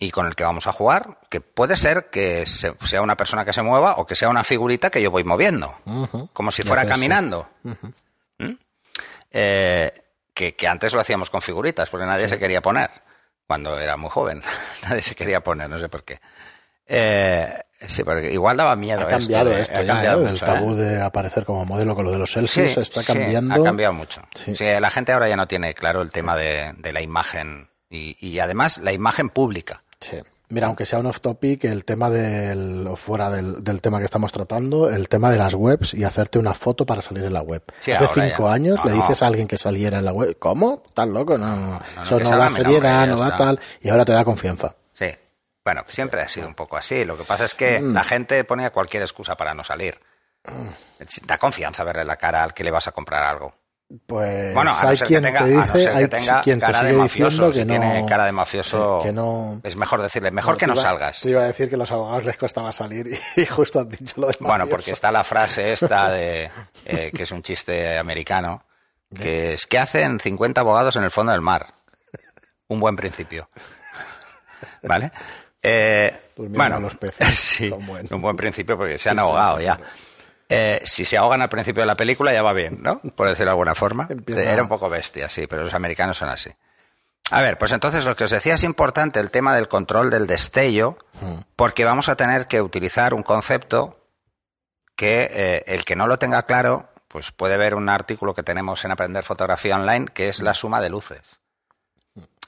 y 0.00 0.10
con 0.10 0.26
el 0.26 0.34
que 0.34 0.42
vamos 0.44 0.66
a 0.66 0.72
jugar, 0.72 1.18
que 1.28 1.40
puede 1.40 1.76
ser 1.76 2.10
que 2.10 2.44
se- 2.46 2.74
sea 2.84 3.02
una 3.02 3.16
persona 3.16 3.44
que 3.44 3.52
se 3.52 3.62
mueva 3.62 3.94
o 3.98 4.06
que 4.06 4.14
sea 4.16 4.28
una 4.30 4.42
figurita 4.42 4.90
que 4.90 5.00
yo 5.02 5.10
voy 5.12 5.22
moviendo, 5.22 5.76
como 6.32 6.50
si 6.50 6.62
Ya 6.62 6.68
fuera 6.68 6.86
caminando. 6.86 7.48
¿Mm? 8.38 8.52
Eh, 9.30 9.92
que, 10.34 10.56
que 10.56 10.66
antes 10.68 10.92
lo 10.94 11.00
hacíamos 11.00 11.30
con 11.30 11.42
figuritas, 11.42 11.88
porque 11.90 12.06
nadie 12.06 12.28
se 12.28 12.38
quería 12.38 12.60
poner. 12.62 12.90
Cuando 13.46 13.78
era 13.78 13.96
muy 13.96 14.10
joven, 14.10 14.42
nadie 14.88 15.02
se 15.02 15.14
quería 15.14 15.40
poner, 15.42 15.68
no 15.68 15.78
sé 15.78 15.88
por 15.88 16.04
qué. 16.04 16.20
Eh, 16.86 17.52
sí, 17.86 18.02
porque 18.02 18.32
igual 18.32 18.56
daba 18.56 18.74
miedo. 18.76 19.02
Ha 19.02 19.08
cambiado 19.08 19.50
de- 19.50 19.60
esto, 19.62 19.76
ha 19.76 19.82
ya, 19.82 19.92
cambiado 19.94 20.22
¿eh? 20.26 20.30
mucho, 20.30 20.44
el 20.46 20.52
tabú 20.52 20.72
¿eh? 20.72 20.76
de 20.76 21.02
aparecer 21.02 21.44
como 21.44 21.64
modelo 21.64 21.94
con 21.94 22.04
lo 22.04 22.10
de 22.10 22.18
los 22.18 22.32
selfies 22.32 22.74
Sí, 22.74 22.80
está 22.80 23.02
sí, 23.02 23.12
cambiando. 23.12 23.54
ha 23.54 23.62
cambiado 23.62 23.92
mucho. 23.92 24.22
La 24.58 24.90
gente 24.90 25.12
ahora 25.12 25.28
ya 25.28 25.36
no 25.36 25.46
tiene 25.46 25.74
claro 25.74 26.00
el 26.02 26.10
tema 26.10 26.36
de, 26.36 26.72
de 26.78 26.92
la 26.92 27.00
imagen 27.02 27.68
y, 27.88 28.16
y 28.26 28.38
además 28.40 28.78
la 28.78 28.92
imagen 28.92 29.28
pública. 29.30 29.82
Sí. 30.00 30.18
Mira, 30.48 30.66
aunque 30.66 30.84
sea 30.84 30.98
un 30.98 31.06
off 31.06 31.20
topic, 31.20 31.62
el 31.64 31.84
tema 31.84 32.10
del, 32.10 32.84
o 32.88 32.96
fuera 32.96 33.30
del, 33.30 33.62
del 33.62 33.80
tema 33.80 34.00
que 34.00 34.04
estamos 34.06 34.32
tratando, 34.32 34.90
el 34.90 35.08
tema 35.08 35.30
de 35.30 35.38
las 35.38 35.54
webs 35.54 35.94
y 35.94 36.02
hacerte 36.02 36.40
una 36.40 36.54
foto 36.54 36.84
para 36.84 37.02
salir 37.02 37.22
en 37.22 37.32
la 37.32 37.40
web. 37.42 37.62
Sí, 37.80 37.92
Hace 37.92 38.08
cinco 38.08 38.48
ya. 38.48 38.52
años 38.54 38.76
No, 38.78 38.84
le 38.86 38.90
no. 38.96 38.96
dices 39.02 39.22
a 39.22 39.28
alguien 39.28 39.46
que 39.46 39.56
saliera 39.56 40.00
en 40.00 40.04
la 40.04 40.12
web, 40.12 40.36
¿cómo? 40.40 40.82
¿Estás 40.84 41.06
loco? 41.06 41.38
No, 41.38 41.54
no, 41.54 41.66
no, 41.96 42.02
eso 42.02 42.18
no 42.18 42.36
da 42.36 42.50
seriedad, 42.50 43.06
no 43.06 43.16
da 43.16 43.36
tal, 43.36 43.60
y 43.80 43.90
ahora 43.90 44.04
te 44.04 44.10
da 44.12 44.24
confianza. 44.24 44.74
Sí. 44.92 45.06
Bueno, 45.64 45.84
siempre 45.86 46.20
ha 46.22 46.28
sido 46.28 46.48
un 46.48 46.54
poco 46.54 46.76
así. 46.76 47.04
Lo 47.04 47.16
que 47.16 47.22
pasa 47.22 47.44
es 47.44 47.54
que 47.54 47.80
la 47.80 48.02
gente 48.02 48.42
ponía 48.42 48.70
cualquier 48.70 49.02
excusa 49.04 49.36
para 49.36 49.54
no 49.54 49.62
salir. 49.62 50.00
Da 51.26 51.38
confianza 51.38 51.84
verle 51.84 52.04
la 52.04 52.16
cara 52.16 52.42
al 52.42 52.54
que 52.54 52.64
le 52.64 52.70
vas 52.72 52.88
a 52.88 52.92
comprar 52.92 53.22
algo. 53.22 53.54
Pues 54.06 54.54
Bueno, 54.54 54.70
a 54.72 54.82
no 54.84 54.88
hay 54.90 54.96
ser 54.96 55.08
quien 55.08 55.20
que 55.20 55.26
tenga, 55.28 55.38
te 55.44 55.44
a 55.44 55.48
no 55.66 55.72
dice, 55.72 55.78
ser 55.80 55.92
que 55.92 55.98
hay 55.98 56.06
tenga 56.08 56.40
quien 56.42 56.60
te 56.60 56.66
cara 56.66 56.82
de 56.82 56.88
sigue 56.90 56.98
mafioso. 57.02 57.48
diciendo 57.48 57.52
Si 57.52 57.58
que 57.58 57.64
no, 57.64 57.92
tiene 57.92 58.06
cara 58.08 58.24
de 58.24 58.32
mafioso, 58.32 59.00
que 59.02 59.12
no- 59.12 59.60
es 59.64 59.74
mejor 59.76 60.00
decirle, 60.02 60.30
mejor 60.30 60.54
que 60.56 60.60
te 60.60 60.66
no 60.68 60.74
iba- 60.74 60.82
salgas. 60.82 61.20
Te 61.22 61.30
iba 61.30 61.40
a 61.42 61.46
decir 61.46 61.68
que 61.68 61.74
a 61.74 61.78
los 61.78 61.90
abogados 61.90 62.24
les 62.24 62.36
costaba 62.36 62.70
salir 62.70 63.08
y, 63.36 63.46
justo 63.46 63.80
has 63.80 63.88
dicho 63.88 64.14
lo 64.18 64.28
de 64.28 64.36
Bueno, 64.38 64.58
mafioso. 64.58 64.70
porque 64.70 64.90
está 64.92 65.10
la 65.10 65.24
frase 65.24 65.72
esta 65.72 66.08
de 66.10 66.50
eh, 66.84 67.10
que 67.12 67.24
es 67.24 67.32
un 67.32 67.42
chiste 67.42 67.98
americano, 67.98 68.62
que 69.12 69.54
es 69.54 69.66
¿qué 69.66 69.78
hacen 69.80 70.20
50 70.20 70.60
abogados 70.60 70.94
en 70.94 71.02
el 71.02 71.10
fondo 71.10 71.32
del 71.32 71.40
mar? 71.40 71.66
Un 72.68 72.78
buen 72.78 72.94
principio. 72.94 73.50
¿Vale? 74.84 75.10
Eh, 75.62 76.30
bueno, 76.36 76.78
los 76.80 76.94
peces, 76.94 77.28
sí, 77.36 77.70
un 77.70 78.22
buen 78.22 78.36
principio 78.36 78.76
porque 78.78 78.96
se 78.98 79.10
han 79.10 79.16
Sí, 79.16 79.20
sí, 79.22 79.26
ahogado 79.28 79.60
ya. 79.60 79.76
claro. 79.76 79.90
Eh, 80.52 80.82
si 80.84 81.04
se 81.04 81.16
ahogan 81.16 81.40
al 81.42 81.48
principio 81.48 81.82
de 81.82 81.86
la 81.86 81.94
película 81.94 82.32
ya 82.32 82.42
va 82.42 82.52
bien, 82.52 82.78
¿no? 82.82 83.00
Por 83.14 83.28
decirlo 83.28 83.46
de 83.46 83.50
alguna 83.52 83.74
forma. 83.76 84.06
Empieza- 84.10 84.42
Era 84.52 84.62
un 84.62 84.68
poco 84.68 84.90
bestia, 84.90 85.28
sí, 85.28 85.46
pero 85.46 85.62
los 85.62 85.72
americanos 85.74 86.18
son 86.18 86.28
así. 86.28 86.50
A 87.30 87.40
ver, 87.40 87.56
pues 87.58 87.70
entonces 87.70 88.04
lo 88.04 88.16
que 88.16 88.24
os 88.24 88.30
decía 88.30 88.54
es 88.56 88.64
importante 88.64 89.20
el 89.20 89.30
tema 89.30 89.54
del 89.54 89.68
control 89.68 90.10
del 90.10 90.26
destello, 90.26 90.98
porque 91.54 91.84
vamos 91.84 92.08
a 92.08 92.16
tener 92.16 92.48
que 92.48 92.60
utilizar 92.60 93.14
un 93.14 93.22
concepto 93.22 94.04
que 94.96 95.28
eh, 95.30 95.62
el 95.66 95.84
que 95.84 95.94
no 95.96 96.06
lo 96.08 96.18
tenga 96.18 96.42
claro, 96.42 96.88
pues 97.06 97.30
puede 97.30 97.56
ver 97.56 97.74
un 97.76 97.88
artículo 97.88 98.34
que 98.34 98.42
tenemos 98.42 98.84
en 98.84 98.90
Aprender 98.90 99.22
Fotografía 99.24 99.76
Online, 99.76 100.06
que 100.12 100.28
es 100.28 100.40
la 100.40 100.54
suma 100.54 100.80
de 100.80 100.90
luces. 100.90 101.38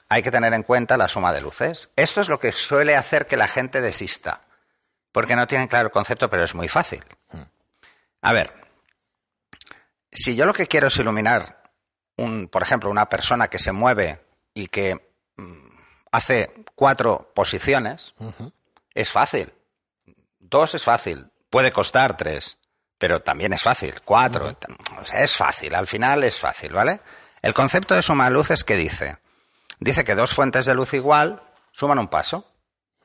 Hay 0.09 0.21
que 0.21 0.31
tener 0.31 0.53
en 0.53 0.63
cuenta 0.63 0.97
la 0.97 1.07
suma 1.07 1.31
de 1.33 1.41
luces. 1.41 1.89
Esto 1.95 2.19
es 2.21 2.27
lo 2.29 2.39
que 2.39 2.51
suele 2.51 2.95
hacer 2.97 3.25
que 3.25 3.37
la 3.37 3.47
gente 3.47 3.79
desista, 3.81 4.41
porque 5.11 5.35
no 5.35 5.47
tienen 5.47 5.67
claro 5.67 5.85
el 5.87 5.91
concepto, 5.91 6.29
pero 6.29 6.43
es 6.43 6.53
muy 6.53 6.67
fácil. 6.67 7.03
A 8.23 8.31
ver, 8.31 8.53
si 10.11 10.35
yo 10.35 10.45
lo 10.45 10.53
que 10.53 10.67
quiero 10.67 10.87
es 10.87 10.97
iluminar, 10.97 11.61
un, 12.15 12.47
por 12.47 12.63
ejemplo, 12.63 12.89
una 12.89 13.09
persona 13.09 13.49
que 13.49 13.59
se 13.59 13.73
mueve 13.73 14.21
y 14.53 14.67
que 14.67 15.13
mm, 15.35 15.67
hace 16.11 16.51
cuatro 16.73 17.31
posiciones, 17.35 18.13
es 18.93 19.11
fácil. 19.11 19.53
Dos 20.39 20.73
es 20.73 20.83
fácil, 20.83 21.31
puede 21.49 21.73
costar 21.73 22.15
tres, 22.15 22.59
pero 22.97 23.21
también 23.21 23.51
es 23.51 23.61
fácil. 23.61 24.01
Cuatro, 24.05 24.57
o 25.01 25.05
sea, 25.05 25.21
es 25.21 25.35
fácil, 25.35 25.75
al 25.75 25.87
final 25.87 26.23
es 26.23 26.39
fácil, 26.39 26.71
¿vale? 26.71 27.01
El 27.41 27.53
concepto 27.53 27.93
de 27.93 28.01
suma 28.01 28.25
de 28.25 28.31
luz 28.31 28.51
es 28.51 28.63
que 28.63 28.77
dice, 28.77 29.17
dice 29.79 30.05
que 30.05 30.15
dos 30.15 30.33
fuentes 30.33 30.65
de 30.65 30.75
luz 30.75 30.93
igual 30.93 31.43
suman 31.73 31.99
un 31.99 32.07
paso. 32.07 32.52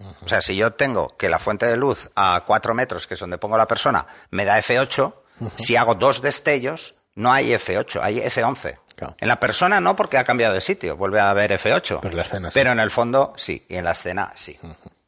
O 0.00 0.28
sea, 0.28 0.40
si 0.40 0.54
yo 0.56 0.72
tengo 0.72 1.08
que 1.08 1.28
la 1.28 1.38
fuente 1.38 1.66
de 1.66 1.76
luz 1.76 2.10
a 2.14 2.44
cuatro 2.46 2.74
metros, 2.74 3.06
que 3.06 3.14
es 3.14 3.20
donde 3.20 3.38
pongo 3.38 3.56
la 3.56 3.66
persona, 3.66 4.06
me 4.30 4.44
da 4.44 4.58
F8, 4.58 5.12
si 5.56 5.76
hago 5.76 5.94
dos 5.94 6.22
destellos, 6.22 6.94
no 7.14 7.32
hay 7.32 7.50
F8, 7.50 8.00
hay 8.02 8.20
F11. 8.20 8.78
Claro. 8.94 9.16
En 9.18 9.28
la 9.28 9.38
persona 9.38 9.80
no, 9.80 9.94
porque 9.96 10.18
ha 10.18 10.24
cambiado 10.24 10.54
de 10.54 10.60
sitio, 10.60 10.96
vuelve 10.96 11.20
a 11.20 11.30
haber 11.30 11.52
F8. 11.52 12.00
Pero 12.00 12.10
en 12.10 12.16
la 12.16 12.22
escena 12.22 12.48
sí. 12.48 12.54
Pero 12.54 12.72
en 12.72 12.80
el 12.80 12.90
fondo 12.90 13.32
sí, 13.36 13.64
y 13.68 13.76
en 13.76 13.84
la 13.84 13.92
escena 13.92 14.32
sí. 14.34 14.58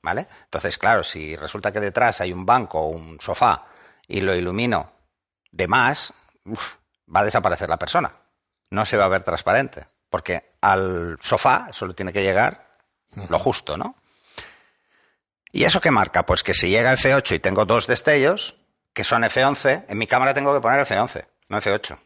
¿Vale? 0.03 0.27
Entonces, 0.45 0.79
claro, 0.79 1.05
si 1.05 1.37
resulta 1.37 1.73
que 1.73 1.81
detrás 1.81 2.21
hay 2.21 2.33
un 2.33 2.47
banco 2.47 2.81
o 2.81 2.89
un 2.89 3.21
sofá 3.21 3.67
y 4.09 4.21
lo 4.21 4.35
ilumino 4.35 4.93
de 5.51 5.69
más, 5.69 6.13
uf, 6.45 6.75
va 7.15 7.21
a 7.21 7.25
desaparecer 7.25 7.69
la 7.69 7.79
persona. 7.79 8.13
No 8.71 8.85
se 8.85 8.97
va 8.97 9.05
a 9.05 9.09
ver 9.09 9.23
transparente. 9.23 9.87
Porque 10.09 10.51
al 10.61 11.19
sofá 11.21 11.69
solo 11.73 11.95
tiene 11.95 12.13
que 12.13 12.23
llegar 12.23 12.77
lo 13.29 13.39
justo, 13.39 13.77
¿no? 13.77 13.97
¿Y 15.53 15.65
eso 15.65 15.81
qué 15.81 15.91
marca? 15.91 16.25
Pues 16.27 16.43
que 16.43 16.55
si 16.55 16.69
llega 16.69 16.95
F8 16.97 17.35
y 17.35 17.39
tengo 17.39 17.65
dos 17.65 17.87
destellos, 17.87 18.57
que 18.93 19.05
son 19.05 19.23
F11, 19.23 19.85
en 19.89 19.99
mi 19.99 20.07
cámara 20.07 20.35
tengo 20.35 20.55
que 20.55 20.61
poner 20.61 20.87
F11, 20.87 21.27
no 21.49 21.61
F8. 21.61 21.99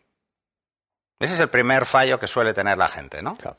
Ese 1.21 1.35
es 1.35 1.41
el 1.41 1.49
primer 1.49 1.87
fallo 1.87 2.19
que 2.19 2.27
suele 2.27 2.55
tener 2.55 2.79
la 2.79 2.89
gente, 2.89 3.23
¿no? 3.23 3.37
Claro. 3.37 3.57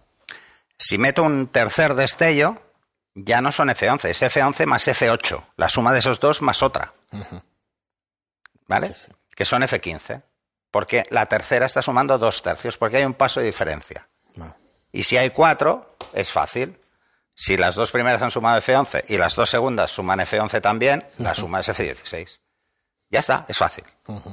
Si 0.77 0.97
meto 0.97 1.23
un 1.23 1.47
tercer 1.47 1.95
destello, 1.95 2.61
ya 3.13 3.41
no 3.41 3.51
son 3.51 3.69
F11, 3.69 4.09
es 4.09 4.21
F11 4.21 4.65
más 4.65 4.87
F8, 4.87 5.43
la 5.55 5.69
suma 5.69 5.93
de 5.93 5.99
esos 5.99 6.19
dos 6.19 6.41
más 6.41 6.61
otra. 6.63 6.93
¿Vale? 8.67 8.87
Sí, 8.95 9.05
sí. 9.07 9.11
Que 9.35 9.45
son 9.45 9.61
F15. 9.61 10.21
Porque 10.71 11.03
la 11.09 11.27
tercera 11.27 11.65
está 11.65 11.81
sumando 11.81 12.17
dos 12.17 12.41
tercios, 12.41 12.77
porque 12.77 12.97
hay 12.97 13.05
un 13.05 13.13
paso 13.13 13.39
de 13.39 13.45
diferencia. 13.45 14.09
No. 14.35 14.55
Y 14.91 15.03
si 15.03 15.15
hay 15.15 15.29
cuatro, 15.29 15.95
es 16.13 16.31
fácil. 16.31 16.77
Si 17.35 17.57
las 17.57 17.75
dos 17.75 17.91
primeras 17.91 18.21
han 18.21 18.31
sumado 18.31 18.59
F11 18.61 19.03
y 19.09 19.17
las 19.17 19.35
dos 19.35 19.49
segundas 19.49 19.91
suman 19.91 20.19
F11 20.19 20.61
también, 20.61 21.05
la 21.17 21.35
suma 21.35 21.59
es 21.59 21.67
F16. 21.69 22.39
Ya 23.09 23.19
está, 23.19 23.45
es 23.47 23.57
fácil. 23.57 23.83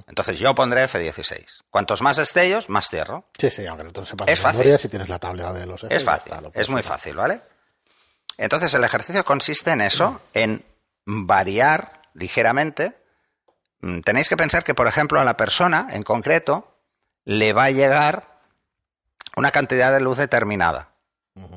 Entonces 0.08 0.38
yo 0.38 0.54
pondré 0.54 0.88
F16. 0.88 1.62
Cuantos 1.68 2.00
más 2.00 2.16
destellos, 2.16 2.70
más 2.70 2.88
cierro. 2.88 3.28
Sí, 3.38 3.50
sí, 3.50 3.66
aunque 3.66 3.84
no 3.84 3.92
te 3.92 4.00
Es 4.32 4.40
fácil. 4.40 4.78
si 4.78 4.88
tienes 4.88 5.08
la 5.08 5.18
tabla 5.18 5.52
de 5.52 5.66
los 5.66 5.82
F, 5.84 5.94
Es 5.94 6.04
fácil, 6.04 6.32
está, 6.32 6.60
es 6.60 6.68
muy 6.70 6.82
fácil, 6.82 7.16
¿vale? 7.16 7.40
Entonces 8.38 8.72
el 8.74 8.84
ejercicio 8.84 9.24
consiste 9.24 9.72
en 9.72 9.82
eso, 9.82 10.22
en 10.32 10.64
variar 11.04 12.00
ligeramente. 12.14 12.96
Mm, 13.80 14.00
Tenéis 14.00 14.28
que 14.28 14.36
pensar 14.36 14.64
que, 14.64 14.74
por 14.74 14.86
ejemplo, 14.86 15.20
a 15.20 15.24
la 15.24 15.36
persona 15.36 15.88
en 15.90 16.02
concreto 16.02 16.78
le 17.24 17.52
va 17.52 17.64
a 17.64 17.70
llegar 17.70 18.38
una 19.36 19.50
cantidad 19.50 19.92
de 19.92 20.00
luz 20.00 20.16
determinada, 20.16 20.91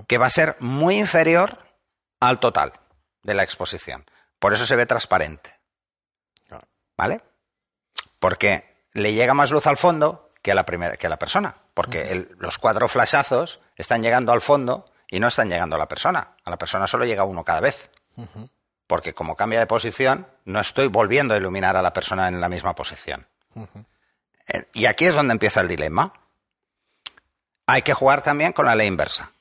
que 0.07 0.17
va 0.17 0.27
a 0.27 0.29
ser 0.31 0.55
muy 0.59 0.95
inferior 0.97 1.57
al 2.19 2.39
total 2.39 2.73
de 3.23 3.33
la 3.33 3.43
exposición. 3.43 4.05
Por 4.39 4.53
eso 4.53 4.65
se 4.65 4.75
ve 4.75 4.85
transparente. 4.85 5.53
Claro. 6.47 6.67
¿Vale? 6.97 7.21
Porque 8.19 8.63
le 8.93 9.13
llega 9.13 9.33
más 9.33 9.51
luz 9.51 9.67
al 9.67 9.77
fondo 9.77 10.31
que 10.41 10.51
a 10.51 10.55
la, 10.55 10.65
primera, 10.65 10.95
que 10.97 11.07
a 11.07 11.09
la 11.09 11.19
persona. 11.19 11.55
Porque 11.73 12.11
el- 12.11 12.35
los 12.39 12.57
cuatro 12.57 12.87
flashazos 12.87 13.59
están 13.75 14.01
llegando 14.01 14.31
al 14.31 14.41
fondo 14.41 14.89
y 15.09 15.19
no 15.19 15.27
están 15.27 15.49
llegando 15.49 15.75
a 15.75 15.79
la 15.79 15.87
persona. 15.87 16.35
A 16.43 16.49
la 16.49 16.57
persona 16.57 16.87
solo 16.87 17.05
llega 17.05 17.23
uno 17.23 17.43
cada 17.43 17.59
vez. 17.59 17.89
Porque 18.87 19.13
como 19.13 19.35
cambia 19.35 19.59
de 19.59 19.65
posición, 19.67 20.27
no 20.45 20.59
estoy 20.59 20.87
volviendo 20.87 21.33
a 21.33 21.37
iluminar 21.37 21.75
a 21.75 21.81
la 21.81 21.91
persona 21.93 22.27
en 22.27 22.39
la 22.39 22.47
misma 22.49 22.75
posición. 22.75 23.27
Eh, 24.47 24.65
Y 24.73 24.85
aquí 24.85 25.05
es 25.05 25.15
donde 25.15 25.33
empieza 25.33 25.59
el 25.61 25.67
dilema. 25.67 26.13
Hay 27.67 27.81
que 27.81 27.93
jugar 27.93 28.21
también 28.21 28.53
con 28.53 28.65
la 28.67 28.75
ley 28.75 28.87
inversa. 28.87 29.31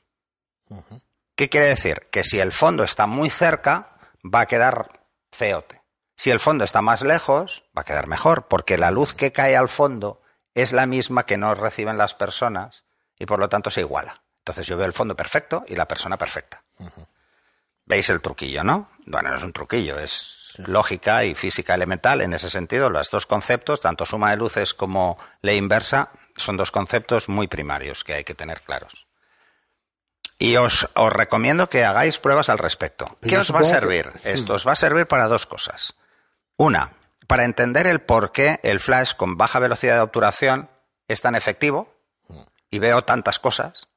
¿Qué 1.35 1.49
quiere 1.49 1.67
decir? 1.67 2.07
Que 2.11 2.23
si 2.23 2.39
el 2.39 2.51
fondo 2.51 2.83
está 2.83 3.07
muy 3.07 3.29
cerca, 3.29 3.97
va 4.23 4.41
a 4.41 4.45
quedar 4.45 5.01
feote. 5.31 5.81
Si 6.15 6.31
el 6.31 6.39
fondo 6.39 6.63
está 6.63 6.81
más 6.81 7.01
lejos, 7.01 7.65
va 7.77 7.81
a 7.81 7.85
quedar 7.85 8.07
mejor, 8.07 8.47
porque 8.47 8.77
la 8.77 8.91
luz 8.91 9.13
que 9.13 9.31
cae 9.31 9.55
al 9.57 9.67
fondo 9.67 10.21
es 10.53 10.71
la 10.71 10.85
misma 10.85 11.25
que 11.25 11.37
no 11.37 11.53
reciben 11.53 11.97
las 11.97 12.13
personas 12.13 12.85
y 13.19 13.25
por 13.25 13.39
lo 13.39 13.49
tanto 13.49 13.69
se 13.69 13.81
iguala. 13.81 14.23
Entonces 14.39 14.67
yo 14.67 14.77
veo 14.77 14.85
el 14.85 14.93
fondo 14.93 15.15
perfecto 15.15 15.65
y 15.67 15.75
la 15.75 15.87
persona 15.87 16.17
perfecta. 16.17 16.63
¿Veis 17.85 18.09
el 18.09 18.21
truquillo, 18.21 18.63
no? 18.63 18.89
Bueno, 19.05 19.29
no 19.29 19.35
es 19.35 19.43
un 19.43 19.53
truquillo, 19.53 19.99
es 19.99 20.53
lógica 20.57 21.25
y 21.25 21.35
física 21.35 21.75
elemental 21.75 22.21
en 22.21 22.33
ese 22.33 22.49
sentido. 22.49 22.89
Los 22.89 23.11
dos 23.11 23.25
conceptos, 23.25 23.81
tanto 23.81 24.05
suma 24.05 24.31
de 24.31 24.37
luces 24.37 24.73
como 24.73 25.17
ley 25.41 25.57
inversa, 25.57 26.11
son 26.37 26.57
dos 26.57 26.71
conceptos 26.71 27.27
muy 27.27 27.47
primarios 27.47 28.03
que 28.03 28.13
hay 28.13 28.23
que 28.23 28.35
tener 28.35 28.61
claros. 28.61 29.04
Y 30.37 30.57
os, 30.57 30.89
os 30.95 31.13
recomiendo 31.13 31.69
que 31.69 31.85
hagáis 31.85 32.19
pruebas 32.19 32.49
al 32.49 32.57
respecto. 32.57 33.05
Pero 33.21 33.29
¿Qué 33.29 33.37
os 33.37 33.53
va 33.53 33.59
a 33.59 33.61
que- 33.61 33.67
servir? 33.69 34.11
Esto 34.23 34.53
os 34.53 34.67
va 34.67 34.73
a 34.73 34.75
servir 34.75 35.07
para 35.07 35.27
dos 35.27 35.45
cosas. 35.45 35.95
Una, 36.57 36.93
para 37.27 37.45
entender 37.45 37.87
el 37.87 38.01
por 38.01 38.31
qué 38.31 38.59
el 38.63 38.79
flash 38.79 39.13
con 39.15 39.37
baja 39.37 39.59
velocidad 39.59 39.95
de 39.95 40.01
obturación 40.01 40.69
es 41.07 41.21
tan 41.21 41.35
efectivo 41.35 41.93
y 42.69 42.79
veo 42.79 43.03
tantas 43.03 43.39
cosas. 43.39 43.87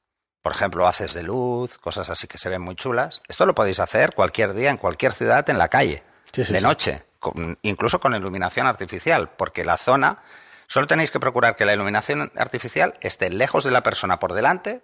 Por 0.42 0.52
ejemplo, 0.52 0.86
haces 0.86 1.12
de 1.14 1.24
luz, 1.24 1.78
cosas 1.78 2.08
así 2.10 2.28
que 2.28 2.38
se 2.38 2.48
ven 2.48 2.62
muy 2.62 2.76
chulas. 2.76 3.20
Esto 3.28 3.44
lo 3.44 3.54
podéis 3.54 3.80
hacer 3.80 4.14
cualquier 4.14 4.54
día, 4.54 4.70
en 4.70 4.76
cualquier 4.76 5.12
ciudad, 5.12 5.48
en 5.50 5.58
la 5.58 5.68
calle, 5.68 6.04
Sí, 6.32 6.44
sí, 6.44 6.52
de 6.52 6.58
sí. 6.60 6.64
noche, 6.64 7.04
con- 7.18 7.58
incluso 7.62 7.98
con 8.00 8.14
iluminación 8.14 8.66
artificial, 8.68 9.30
porque 9.36 9.64
la 9.64 9.76
zona, 9.76 10.22
solo 10.68 10.86
tenéis 10.86 11.10
que 11.10 11.18
procurar 11.20 11.56
que 11.56 11.64
la 11.64 11.74
iluminación 11.74 12.30
artificial 12.36 12.94
esté 13.00 13.28
lejos 13.30 13.64
de 13.64 13.72
la 13.72 13.82
persona 13.82 14.20
por 14.20 14.32
delante, 14.32 14.82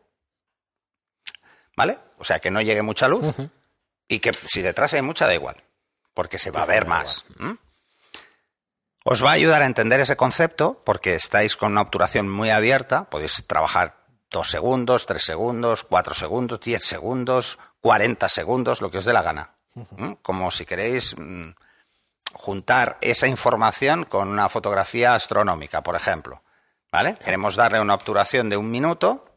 ¿vale? 1.77 1.99
O 2.19 2.25
sea, 2.25 2.39
que 2.41 2.51
no 2.51 2.61
llegue 2.61 2.83
mucha 2.83 3.09
luz 3.09 3.35
y 4.09 4.21
que 4.21 4.33
si 4.47 4.63
detrás 4.63 4.95
hay 4.95 5.03
mucha, 5.03 5.27
da 5.27 5.35
igual, 5.35 5.63
porque 6.13 6.39
se 6.39 6.51
va 6.51 6.63
a 6.63 6.67
se 6.67 6.73
ver 6.73 6.87
más. 6.87 7.25
Os 9.05 9.23
va 9.23 9.31
a 9.31 9.35
ayudar 9.35 9.63
a 9.63 9.67
entender 9.67 10.01
ese 10.01 10.17
concepto 10.17 10.83
porque 10.85 11.15
estáis 11.15 11.57
con 11.57 11.73
una 11.73 11.83
obturación 11.83 12.29
muy 12.29 12.51
abierta, 12.51 13.11
podéis 13.11 13.45
trabajar 13.47 14.05
dos 14.31 14.49
segundos, 14.49 15.07
tres 15.07 15.25
segundos, 15.25 15.85
cuatro 15.85 16.15
segundos, 16.15 16.61
diez 16.61 16.85
segundos, 16.85 17.59
cuarenta 17.81 18.29
segundos, 18.29 18.81
lo 18.81 18.91
que 18.91 18.99
os 18.99 19.05
dé 19.05 19.13
la 19.13 19.23
gana. 19.23 19.55
Como 20.23 20.51
si 20.51 20.65
queréis 20.65 21.17
mm, 21.19 21.51
juntar 22.33 22.97
esa 23.01 23.27
información 23.27 24.05
con 24.05 24.29
una 24.29 24.49
fotografía 24.49 25.15
astronómica, 25.15 25.83
por 25.83 25.97
ejemplo. 25.97 26.43
¿Vale? 26.91 27.17
Queremos 27.17 27.57
darle 27.57 27.81
una 27.81 27.95
obturación 27.95 28.49
de 28.49 28.57
un 28.57 28.71
minuto, 28.71 29.34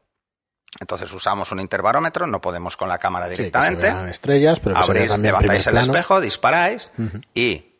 entonces 0.79 1.11
usamos 1.13 1.51
un 1.51 1.59
intervarómetro, 1.59 2.27
no 2.27 2.41
podemos 2.41 2.77
con 2.77 2.89
la 2.89 2.97
cámara 2.97 3.25
Sí, 3.25 3.31
que 3.31 3.35
se 3.35 3.43
directamente 3.43 4.11
estrellas, 4.11 4.59
pero 4.59 4.75
que 4.75 4.83
se 4.83 4.91
abrís, 4.91 5.07
también 5.09 5.33
levantáis 5.33 5.67
el 5.67 5.73
plano. 5.73 5.85
espejo, 5.87 6.21
disparáis 6.21 6.91
y 7.33 7.79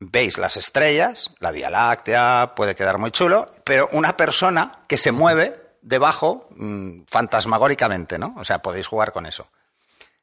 veis 0.00 0.38
las 0.38 0.56
estrellas, 0.56 1.30
la 1.38 1.52
Vía 1.52 1.70
Láctea, 1.70 2.52
puede 2.56 2.74
quedar 2.74 2.98
muy 2.98 3.10
chulo, 3.10 3.50
pero 3.64 3.88
una 3.92 4.16
persona 4.16 4.80
que 4.88 4.96
se 4.96 5.12
mueve 5.12 5.60
debajo 5.82 6.48
mm, 6.56 7.02
fantasmagóricamente, 7.08 8.18
¿no? 8.18 8.34
O 8.38 8.44
sea, 8.44 8.60
podéis 8.60 8.86
jugar 8.86 9.12
con 9.12 9.26
eso. 9.26 9.48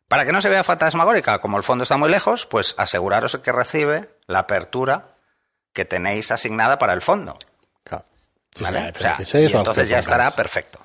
Para 0.08 0.26
que 0.26 0.32
no 0.32 0.42
se 0.42 0.50
vea 0.50 0.64
fantasmagórica, 0.64 1.40
como 1.40 1.58
el 1.58 1.64
fondo 1.64 1.84
está 1.84 1.96
muy 1.96 2.10
lejos, 2.10 2.46
pues 2.46 2.74
aseguraros 2.78 3.38
que 3.38 3.52
recibe 3.52 4.10
la 4.28 4.40
apertura 4.40 5.16
que 5.72 5.86
tenéis 5.86 6.32
asignada 6.32 6.80
para 6.80 6.94
el 6.94 7.02
fondo. 7.02 7.38
Claro. 7.84 8.06
Sí, 8.56 8.64
¿vale? 8.64 8.92
O 8.96 9.00
sea, 9.00 9.18
F16 9.18 9.34
y 9.34 9.44
o 9.44 9.48
algo 9.48 9.58
entonces 9.60 9.90
ya 9.90 10.00
estará 10.00 10.32
perfecto. 10.32 10.80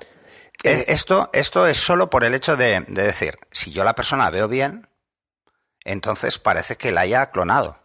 Eh, 0.64 0.84
Esto, 0.88 1.30
esto 1.32 1.66
es 1.66 1.78
solo 1.78 2.10
por 2.10 2.24
el 2.24 2.34
hecho 2.34 2.56
de, 2.56 2.80
de 2.88 3.02
decir, 3.02 3.36
si 3.50 3.70
yo 3.72 3.84
la 3.84 3.94
persona 3.94 4.24
la 4.24 4.30
veo 4.30 4.48
bien, 4.48 4.88
entonces 5.84 6.38
parece 6.38 6.76
que 6.76 6.92
la 6.92 7.02
haya 7.02 7.30
clonado. 7.30 7.78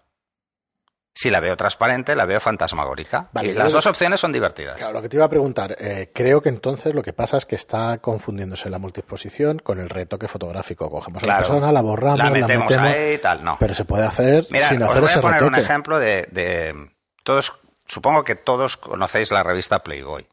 Si 1.13 1.29
la 1.29 1.41
veo 1.41 1.57
transparente, 1.57 2.15
la 2.15 2.25
veo 2.25 2.39
fantasmagórica. 2.39 3.29
Vale, 3.33 3.49
y 3.49 3.53
las 3.53 3.73
dos 3.73 3.85
opciones 3.87 4.21
son 4.21 4.31
divertidas. 4.31 4.77
Claro, 4.77 4.93
lo 4.93 5.01
que 5.01 5.09
te 5.09 5.17
iba 5.17 5.25
a 5.25 5.29
preguntar, 5.29 5.75
eh, 5.77 6.11
creo 6.13 6.39
que 6.41 6.47
entonces 6.47 6.95
lo 6.95 7.01
que 7.03 7.11
pasa 7.11 7.35
es 7.35 7.45
que 7.45 7.55
está 7.55 7.97
confundiéndose 7.97 8.69
la 8.69 8.77
multiexposición 8.79 9.59
con 9.59 9.79
el 9.79 9.89
retoque 9.89 10.29
fotográfico. 10.29 10.89
Cogemos 10.89 11.21
a 11.23 11.27
la 11.27 11.37
persona, 11.37 11.71
la 11.73 11.81
borramos, 11.81 12.19
La 12.19 12.29
metemos 12.29 12.71
ahí 12.77 13.15
y 13.15 13.17
tal, 13.17 13.43
no. 13.43 13.57
Pero 13.59 13.73
se 13.73 13.83
puede 13.83 14.05
hacer 14.05 14.47
Mira, 14.49 14.69
sin 14.69 14.81
os 14.83 14.89
hacer 14.91 15.01
voy 15.01 15.09
ese 15.09 15.19
a 15.19 15.21
poner 15.21 15.43
un 15.43 15.55
ejemplo 15.55 15.99
de, 15.99 16.27
de- 16.31 16.89
todos. 17.23 17.51
Supongo 17.85 18.23
que 18.23 18.35
todos 18.35 18.77
conocéis 18.77 19.31
la 19.31 19.43
revista 19.43 19.79
Playboy. 19.83 20.25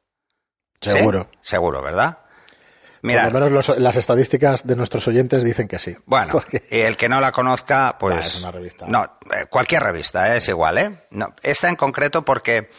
¿Sí? 0.80 0.90
Seguro. 0.92 1.28
Seguro, 1.40 1.82
¿verdad? 1.82 2.18
Mira, 3.06 3.25
Por 3.25 3.32
lo 3.32 3.40
menos 3.48 3.68
los- 3.68 3.78
las 3.78 3.96
estadísticas 3.96 4.66
de 4.66 4.76
nuestros 4.76 5.06
oyentes 5.08 5.44
dicen 5.44 5.68
que 5.68 5.78
sí. 5.78 5.96
Bueno, 6.06 6.32
Porque- 6.32 6.62
y 6.70 6.80
el 6.80 6.96
que 6.96 7.08
no 7.08 7.20
la 7.20 7.32
conozca, 7.32 7.96
pues. 7.98 8.16
Ah, 8.16 8.20
es 8.20 8.40
una 8.42 8.50
revista. 8.52 8.86
No, 8.88 9.18
eh, 9.32 9.46
cualquier 9.48 9.82
revista, 9.82 10.34
eh, 10.34 10.38
es 10.38 10.48
igual, 10.48 10.78
¿eh? 10.78 11.06
No, 11.10 11.34
esta 11.42 11.68
en 11.68 11.76
concreto 11.76 12.25
porque 12.25 12.70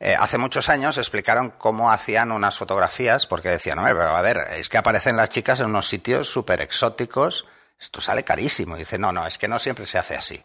eh, 0.00 0.16
hace 0.18 0.36
muchos 0.38 0.68
años 0.68 0.98
explicaron 0.98 1.50
cómo 1.58 1.90
hacían 1.92 2.32
unas 2.32 2.58
fotografías, 2.58 3.26
porque 3.26 3.48
decían, 3.50 3.78
"Hombre, 3.78 3.94
pero 3.94 4.16
a 4.16 4.20
ver, 4.22 4.38
es 4.56 4.68
que 4.68 4.76
aparecen 4.78 5.16
las 5.16 5.28
chicas 5.28 5.60
en 5.60 5.66
unos 5.66 5.86
sitios 5.88 6.28
súper 6.28 6.60
exóticos, 6.60 7.44
esto 7.80 8.00
sale 8.00 8.24
carísimo. 8.24 8.74
Y 8.76 8.80
dice, 8.80 8.98
no, 8.98 9.12
no, 9.12 9.26
es 9.26 9.38
que 9.38 9.46
no 9.48 9.58
siempre 9.60 9.86
se 9.86 9.98
hace 9.98 10.16
así. 10.16 10.42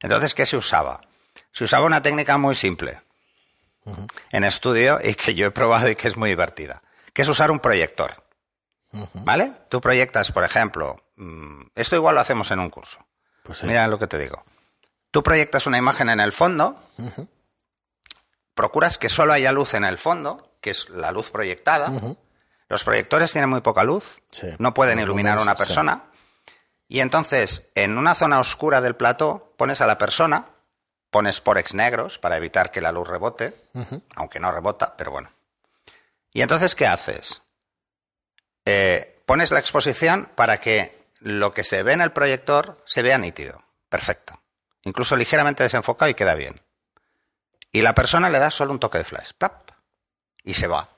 Entonces, 0.00 0.34
¿qué 0.34 0.46
se 0.46 0.56
usaba? 0.56 1.00
se 1.52 1.64
usaba 1.64 1.86
una 1.86 2.02
técnica 2.02 2.36
muy 2.38 2.54
simple 2.54 3.00
en 4.30 4.44
estudio 4.44 4.98
y 5.02 5.14
que 5.14 5.34
yo 5.34 5.46
he 5.46 5.50
probado 5.50 5.88
y 5.88 5.96
que 5.96 6.08
es 6.08 6.16
muy 6.16 6.28
divertida, 6.28 6.82
que 7.14 7.22
es 7.22 7.28
usar 7.28 7.50
un 7.50 7.60
proyector. 7.60 8.14
¿Vale? 9.14 9.52
Tú 9.68 9.80
proyectas, 9.80 10.32
por 10.32 10.44
ejemplo, 10.44 10.96
mm, 11.16 11.62
esto 11.74 11.96
igual 11.96 12.14
lo 12.14 12.20
hacemos 12.20 12.50
en 12.50 12.60
un 12.60 12.70
curso. 12.70 12.98
Pues 13.42 13.58
sí. 13.58 13.66
Mira 13.66 13.86
lo 13.88 13.98
que 13.98 14.06
te 14.06 14.18
digo. 14.18 14.42
Tú 15.10 15.22
proyectas 15.22 15.66
una 15.66 15.78
imagen 15.78 16.08
en 16.10 16.20
el 16.20 16.32
fondo, 16.32 16.80
procuras 18.54 18.98
que 18.98 19.08
solo 19.08 19.32
haya 19.32 19.52
luz 19.52 19.74
en 19.74 19.84
el 19.84 19.98
fondo, 19.98 20.56
que 20.60 20.70
es 20.70 20.88
la 20.90 21.10
luz 21.12 21.30
proyectada. 21.30 21.90
Los 22.68 22.84
proyectores 22.84 23.32
tienen 23.32 23.50
muy 23.50 23.60
poca 23.60 23.84
luz, 23.84 24.20
Sí. 24.32 24.48
no 24.58 24.74
pueden 24.74 24.98
iluminar 24.98 25.38
a 25.38 25.42
una 25.42 25.52
sí. 25.52 25.58
persona. 25.58 26.04
Y 26.88 27.00
entonces, 27.00 27.68
en 27.74 27.98
una 27.98 28.14
zona 28.14 28.40
oscura 28.40 28.80
del 28.80 28.96
plató, 28.96 29.54
pones 29.56 29.80
a 29.80 29.86
la 29.86 29.98
persona, 29.98 30.46
pones 31.10 31.40
porex 31.40 31.74
negros 31.74 32.18
para 32.18 32.36
evitar 32.36 32.70
que 32.70 32.80
la 32.80 32.92
luz 32.92 33.06
rebote, 33.08 33.56
aunque 34.16 34.40
no 34.40 34.50
rebota, 34.52 34.96
pero 34.96 35.10
bueno. 35.12 35.30
Y 36.32 36.42
entonces, 36.42 36.74
¿qué 36.74 36.86
haces? 36.86 37.42
Pones 39.26 39.50
la 39.50 39.58
exposición 39.58 40.30
para 40.34 40.60
que 40.60 40.96
lo 41.18 41.52
que 41.52 41.64
se 41.64 41.82
ve 41.82 41.92
en 41.92 42.00
el 42.00 42.12
proyector 42.12 42.82
se 42.86 43.02
vea 43.02 43.18
nítido. 43.18 43.62
Perfecto. 43.88 44.40
Incluso 44.82 45.16
ligeramente 45.16 45.64
desenfocado 45.64 46.08
y 46.10 46.14
queda 46.14 46.34
bien. 46.34 46.62
Y 47.72 47.82
la 47.82 47.94
persona 47.94 48.30
le 48.30 48.38
da 48.38 48.50
solo 48.50 48.72
un 48.72 48.78
toque 48.78 48.98
de 48.98 49.04
flash. 49.04 49.32
¡plap! 49.36 49.70
Y 50.44 50.54
se 50.54 50.68
va. 50.68 50.88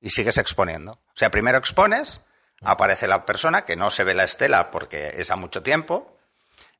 Y 0.00 0.10
sigues 0.10 0.36
exponiendo. 0.36 0.92
O 0.92 1.14
sea, 1.14 1.30
primero 1.30 1.58
expones, 1.58 2.20
aparece 2.60 3.08
la 3.08 3.24
persona, 3.24 3.64
que 3.64 3.76
no 3.76 3.90
se 3.90 4.04
ve 4.04 4.14
la 4.14 4.24
estela 4.24 4.70
porque 4.70 5.14
es 5.16 5.30
a 5.30 5.36
mucho 5.36 5.62
tiempo, 5.62 6.18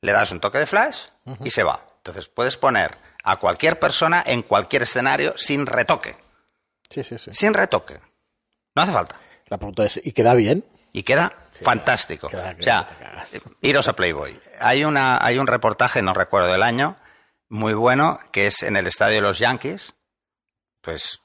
le 0.02 0.12
das 0.12 0.30
un 0.32 0.40
toque 0.40 0.58
de 0.58 0.66
flash 0.66 1.06
y 1.42 1.50
se 1.50 1.62
va. 1.62 1.86
Entonces 1.96 2.28
puedes 2.28 2.56
poner 2.56 2.98
a 3.24 3.36
cualquier 3.36 3.78
persona 3.78 4.22
en 4.26 4.42
cualquier 4.42 4.82
escenario 4.82 5.34
sin 5.36 5.66
retoque. 5.66 6.16
Sí, 6.88 7.04
sí, 7.04 7.18
sí. 7.18 7.32
Sin 7.32 7.54
retoque. 7.54 8.00
No 8.74 8.82
hace 8.82 8.92
falta. 8.92 9.18
La 9.46 9.58
pregunta 9.58 9.84
es, 9.84 10.00
¿y 10.02 10.12
queda 10.12 10.34
bien? 10.34 10.64
Y 10.92 11.02
queda 11.02 11.32
fantástico. 11.62 12.26
o 12.28 12.62
sea, 12.62 12.88
iros 13.60 13.88
a 13.88 13.94
Playboy. 13.94 14.38
Hay, 14.60 14.84
una, 14.84 15.24
hay 15.24 15.38
un 15.38 15.46
reportaje, 15.46 16.02
no 16.02 16.14
recuerdo 16.14 16.48
del 16.52 16.62
año, 16.62 16.96
muy 17.48 17.74
bueno, 17.74 18.18
que 18.32 18.46
es 18.46 18.62
en 18.62 18.76
el 18.76 18.86
estadio 18.86 19.16
de 19.16 19.20
los 19.22 19.38
Yankees. 19.38 19.94
Pues, 20.80 21.20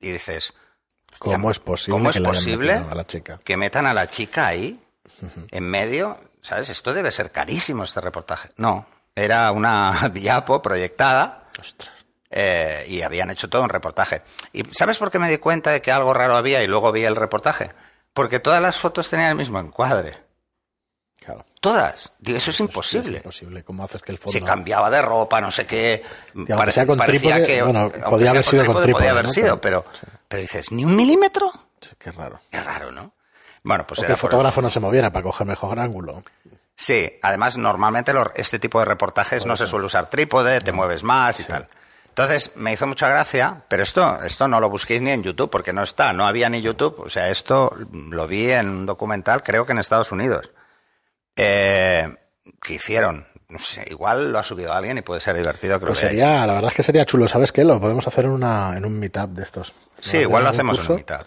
y 0.00 0.10
dices, 0.10 0.54
¿Cómo 1.18 1.50
es 1.50 1.58
posible 1.60 1.92
¿cómo 1.98 2.10
es 2.10 2.16
que 2.16 2.22
posible 2.22 2.74
a 2.74 2.94
la 2.94 3.04
chica? 3.04 3.38
que 3.44 3.56
metan 3.56 3.86
a 3.86 3.94
la 3.94 4.06
chica 4.08 4.46
ahí, 4.48 4.80
en 5.50 5.64
medio? 5.64 6.18
¿Sabes? 6.40 6.68
Esto 6.68 6.92
debe 6.92 7.12
ser 7.12 7.30
carísimo, 7.30 7.84
este 7.84 8.00
reportaje. 8.00 8.48
No, 8.56 8.86
era 9.14 9.50
una 9.52 10.10
diapo 10.12 10.60
proyectada 10.60 11.44
Ostras. 11.60 11.90
eh, 12.30 12.84
y 12.88 13.02
habían 13.02 13.30
hecho 13.30 13.48
todo 13.48 13.62
un 13.62 13.68
reportaje. 13.68 14.22
¿Y 14.52 14.64
sabes 14.74 14.98
por 14.98 15.10
qué 15.12 15.18
me 15.20 15.30
di 15.30 15.38
cuenta 15.38 15.70
de 15.70 15.80
que 15.80 15.92
algo 15.92 16.12
raro 16.12 16.36
había 16.36 16.62
y 16.62 16.66
luego 16.66 16.90
vi 16.90 17.04
el 17.04 17.14
reportaje? 17.16 17.70
Porque 18.14 18.40
todas 18.40 18.60
las 18.60 18.76
fotos 18.78 19.08
tenían 19.08 19.30
el 19.30 19.36
mismo 19.36 19.58
encuadre. 19.58 20.18
Claro. 21.24 21.44
Todas. 21.60 22.12
Digo, 22.18 22.38
eso 22.38 22.50
es 22.50 22.56
Sí, 22.56 22.62
imposible. 22.64 23.18
Es 23.18 23.22
imposible. 23.24 23.62
¿Cómo 23.62 23.84
haces 23.84 24.02
que 24.02 24.10
el 24.12 24.18
fondo... 24.18 24.32
Se 24.32 24.42
cambiaba 24.44 24.90
de 24.90 25.00
ropa, 25.02 25.40
no 25.40 25.50
sé 25.52 25.66
qué. 25.66 26.02
Aunque 26.50 26.72
sea 26.72 26.84
con 26.86 26.98
trípode, 26.98 27.46
que, 27.46 27.62
bueno, 27.62 27.90
podía 28.10 28.30
haber 28.30 28.44
sido 28.44 28.66
con 28.66 28.82
trípode, 28.82 28.92
Podía 29.04 29.10
haber 29.12 29.26
¿no? 29.26 29.30
sido, 29.32 29.60
Pero- 29.60 29.84
pero, 29.84 30.08
pero 30.28 30.42
dices, 30.42 30.72
¿ni 30.72 30.84
un 30.84 30.96
milímetro? 30.96 31.50
Sí, 31.80 31.90
qué 31.98 32.10
raro. 32.10 32.40
Es 32.50 32.64
raro, 32.64 32.90
¿no? 32.90 33.12
Bueno, 33.62 33.86
pues 33.86 34.00
O 34.00 34.02
que 34.02 34.12
el 34.12 34.18
fotógrafo 34.18 34.60
no 34.60 34.68
se 34.70 34.80
moviera 34.80 35.12
para 35.12 35.22
coger 35.22 35.46
mejor 35.46 35.78
ángulo. 35.78 36.24
Sí, 36.74 37.18
además 37.22 37.56
normalmente 37.58 38.12
este 38.34 38.58
tipo 38.58 38.80
de 38.80 38.86
reportajes 38.86 39.46
no 39.46 39.56
se 39.56 39.68
suele 39.68 39.86
usar 39.86 40.10
trípode, 40.10 40.60
te 40.60 40.72
mueves 40.72 41.04
más 41.04 41.38
y 41.38 41.44
tal. 41.44 41.68
Entonces 42.12 42.52
me 42.56 42.72
hizo 42.74 42.86
mucha 42.86 43.08
gracia, 43.08 43.62
pero 43.68 43.82
esto, 43.82 44.22
esto 44.22 44.46
no 44.46 44.60
lo 44.60 44.68
busquéis 44.68 45.00
ni 45.00 45.10
en 45.12 45.22
YouTube 45.22 45.48
porque 45.50 45.72
no 45.72 45.82
está, 45.82 46.12
no 46.12 46.26
había 46.26 46.50
ni 46.50 46.60
YouTube. 46.60 47.00
O 47.00 47.08
sea, 47.08 47.30
esto 47.30 47.74
lo 47.90 48.26
vi 48.26 48.50
en 48.50 48.68
un 48.68 48.86
documental, 48.86 49.42
creo 49.42 49.64
que 49.64 49.72
en 49.72 49.78
Estados 49.78 50.12
Unidos. 50.12 50.50
Eh, 51.36 52.14
que 52.62 52.74
hicieron, 52.74 53.26
no 53.48 53.58
sé, 53.58 53.86
igual 53.90 54.30
lo 54.30 54.38
ha 54.38 54.44
subido 54.44 54.72
alguien 54.74 54.98
y 54.98 55.02
puede 55.02 55.20
ser 55.20 55.34
divertido 55.36 55.80
que 55.80 55.86
Pues 55.86 56.02
veáis. 56.02 56.18
sería, 56.18 56.46
la 56.46 56.54
verdad 56.54 56.70
es 56.70 56.76
que 56.76 56.82
sería 56.82 57.06
chulo. 57.06 57.26
¿Sabes 57.28 57.50
qué? 57.50 57.64
Lo 57.64 57.80
podemos 57.80 58.06
hacer 58.06 58.26
en, 58.26 58.32
una, 58.32 58.76
en 58.76 58.84
un 58.84 58.98
meetup 58.98 59.30
de 59.30 59.42
estos. 59.44 59.72
Sí, 60.00 60.18
igual 60.18 60.42
lo 60.44 60.50
hacemos 60.50 60.76
en 60.76 60.84
curso, 60.84 60.96
mitad. 60.96 61.22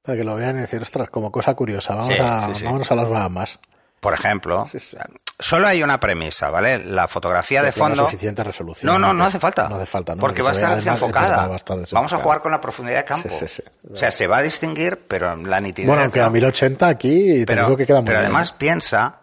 Para 0.00 0.16
que 0.16 0.24
lo 0.24 0.34
vean 0.34 0.56
y 0.56 0.60
decir, 0.62 0.80
ostras, 0.80 1.10
como 1.10 1.30
cosa 1.30 1.52
curiosa. 1.54 1.94
Vamos 1.94 2.08
Sí, 2.08 2.14
a, 2.20 2.46
sí, 2.48 2.54
sí. 2.56 2.64
Vámonos 2.64 2.90
a 2.90 2.94
las 2.94 3.08
Bahamas. 3.08 3.60
Por 4.02 4.14
ejemplo, 4.14 4.66
Sí, 4.68 4.80
sí. 4.80 4.96
solo 5.38 5.68
hay 5.68 5.80
una 5.82 6.00
premisa, 6.00 6.50
¿vale? 6.50 6.84
La 6.84 7.06
fotografía 7.06 7.62
de 7.62 7.70
fondo. 7.70 8.04
suficiente 8.04 8.42
resolución. 8.42 8.92
No, 8.92 8.98
no, 8.98 9.14
no 9.14 9.24
hace 9.24 9.38
falta. 9.38 9.68
No 9.68 9.76
hace 9.76 9.86
falta, 9.86 10.16
¿no? 10.16 10.20
Porque 10.20 10.38
Que 10.38 10.42
va 10.42 10.48
a 10.50 10.52
estar 10.54 10.74
desenfocada. 10.74 11.28
verdad, 11.28 11.48
va 11.50 11.54
a 11.54 11.56
estar 11.56 11.78
Vamos 11.92 12.12
a 12.12 12.16
jugar 12.18 12.42
con 12.42 12.50
la 12.50 12.60
profundidad 12.60 12.98
de 12.98 13.04
campo. 13.04 13.28
Sí, 13.30 13.46
sí, 13.46 13.62
sí. 13.62 13.62
O 13.92 13.96
sea, 13.96 14.10
se 14.10 14.26
va 14.26 14.38
a 14.38 14.42
distinguir, 14.42 14.98
pero 15.06 15.36
la 15.36 15.60
nitidez. 15.60 15.86
Bueno, 15.86 16.02
aunque 16.02 16.20
a 16.20 16.24
¿no? 16.24 16.30
1080 16.32 16.88
aquí 16.88 17.40
te 17.40 17.46
pero, 17.46 17.64
digo 17.66 17.76
que 17.76 17.86
queda 17.86 17.98
muy 18.00 18.06
pero 18.06 18.18
bien. 18.18 18.24
además 18.26 18.50
piensa 18.50 19.20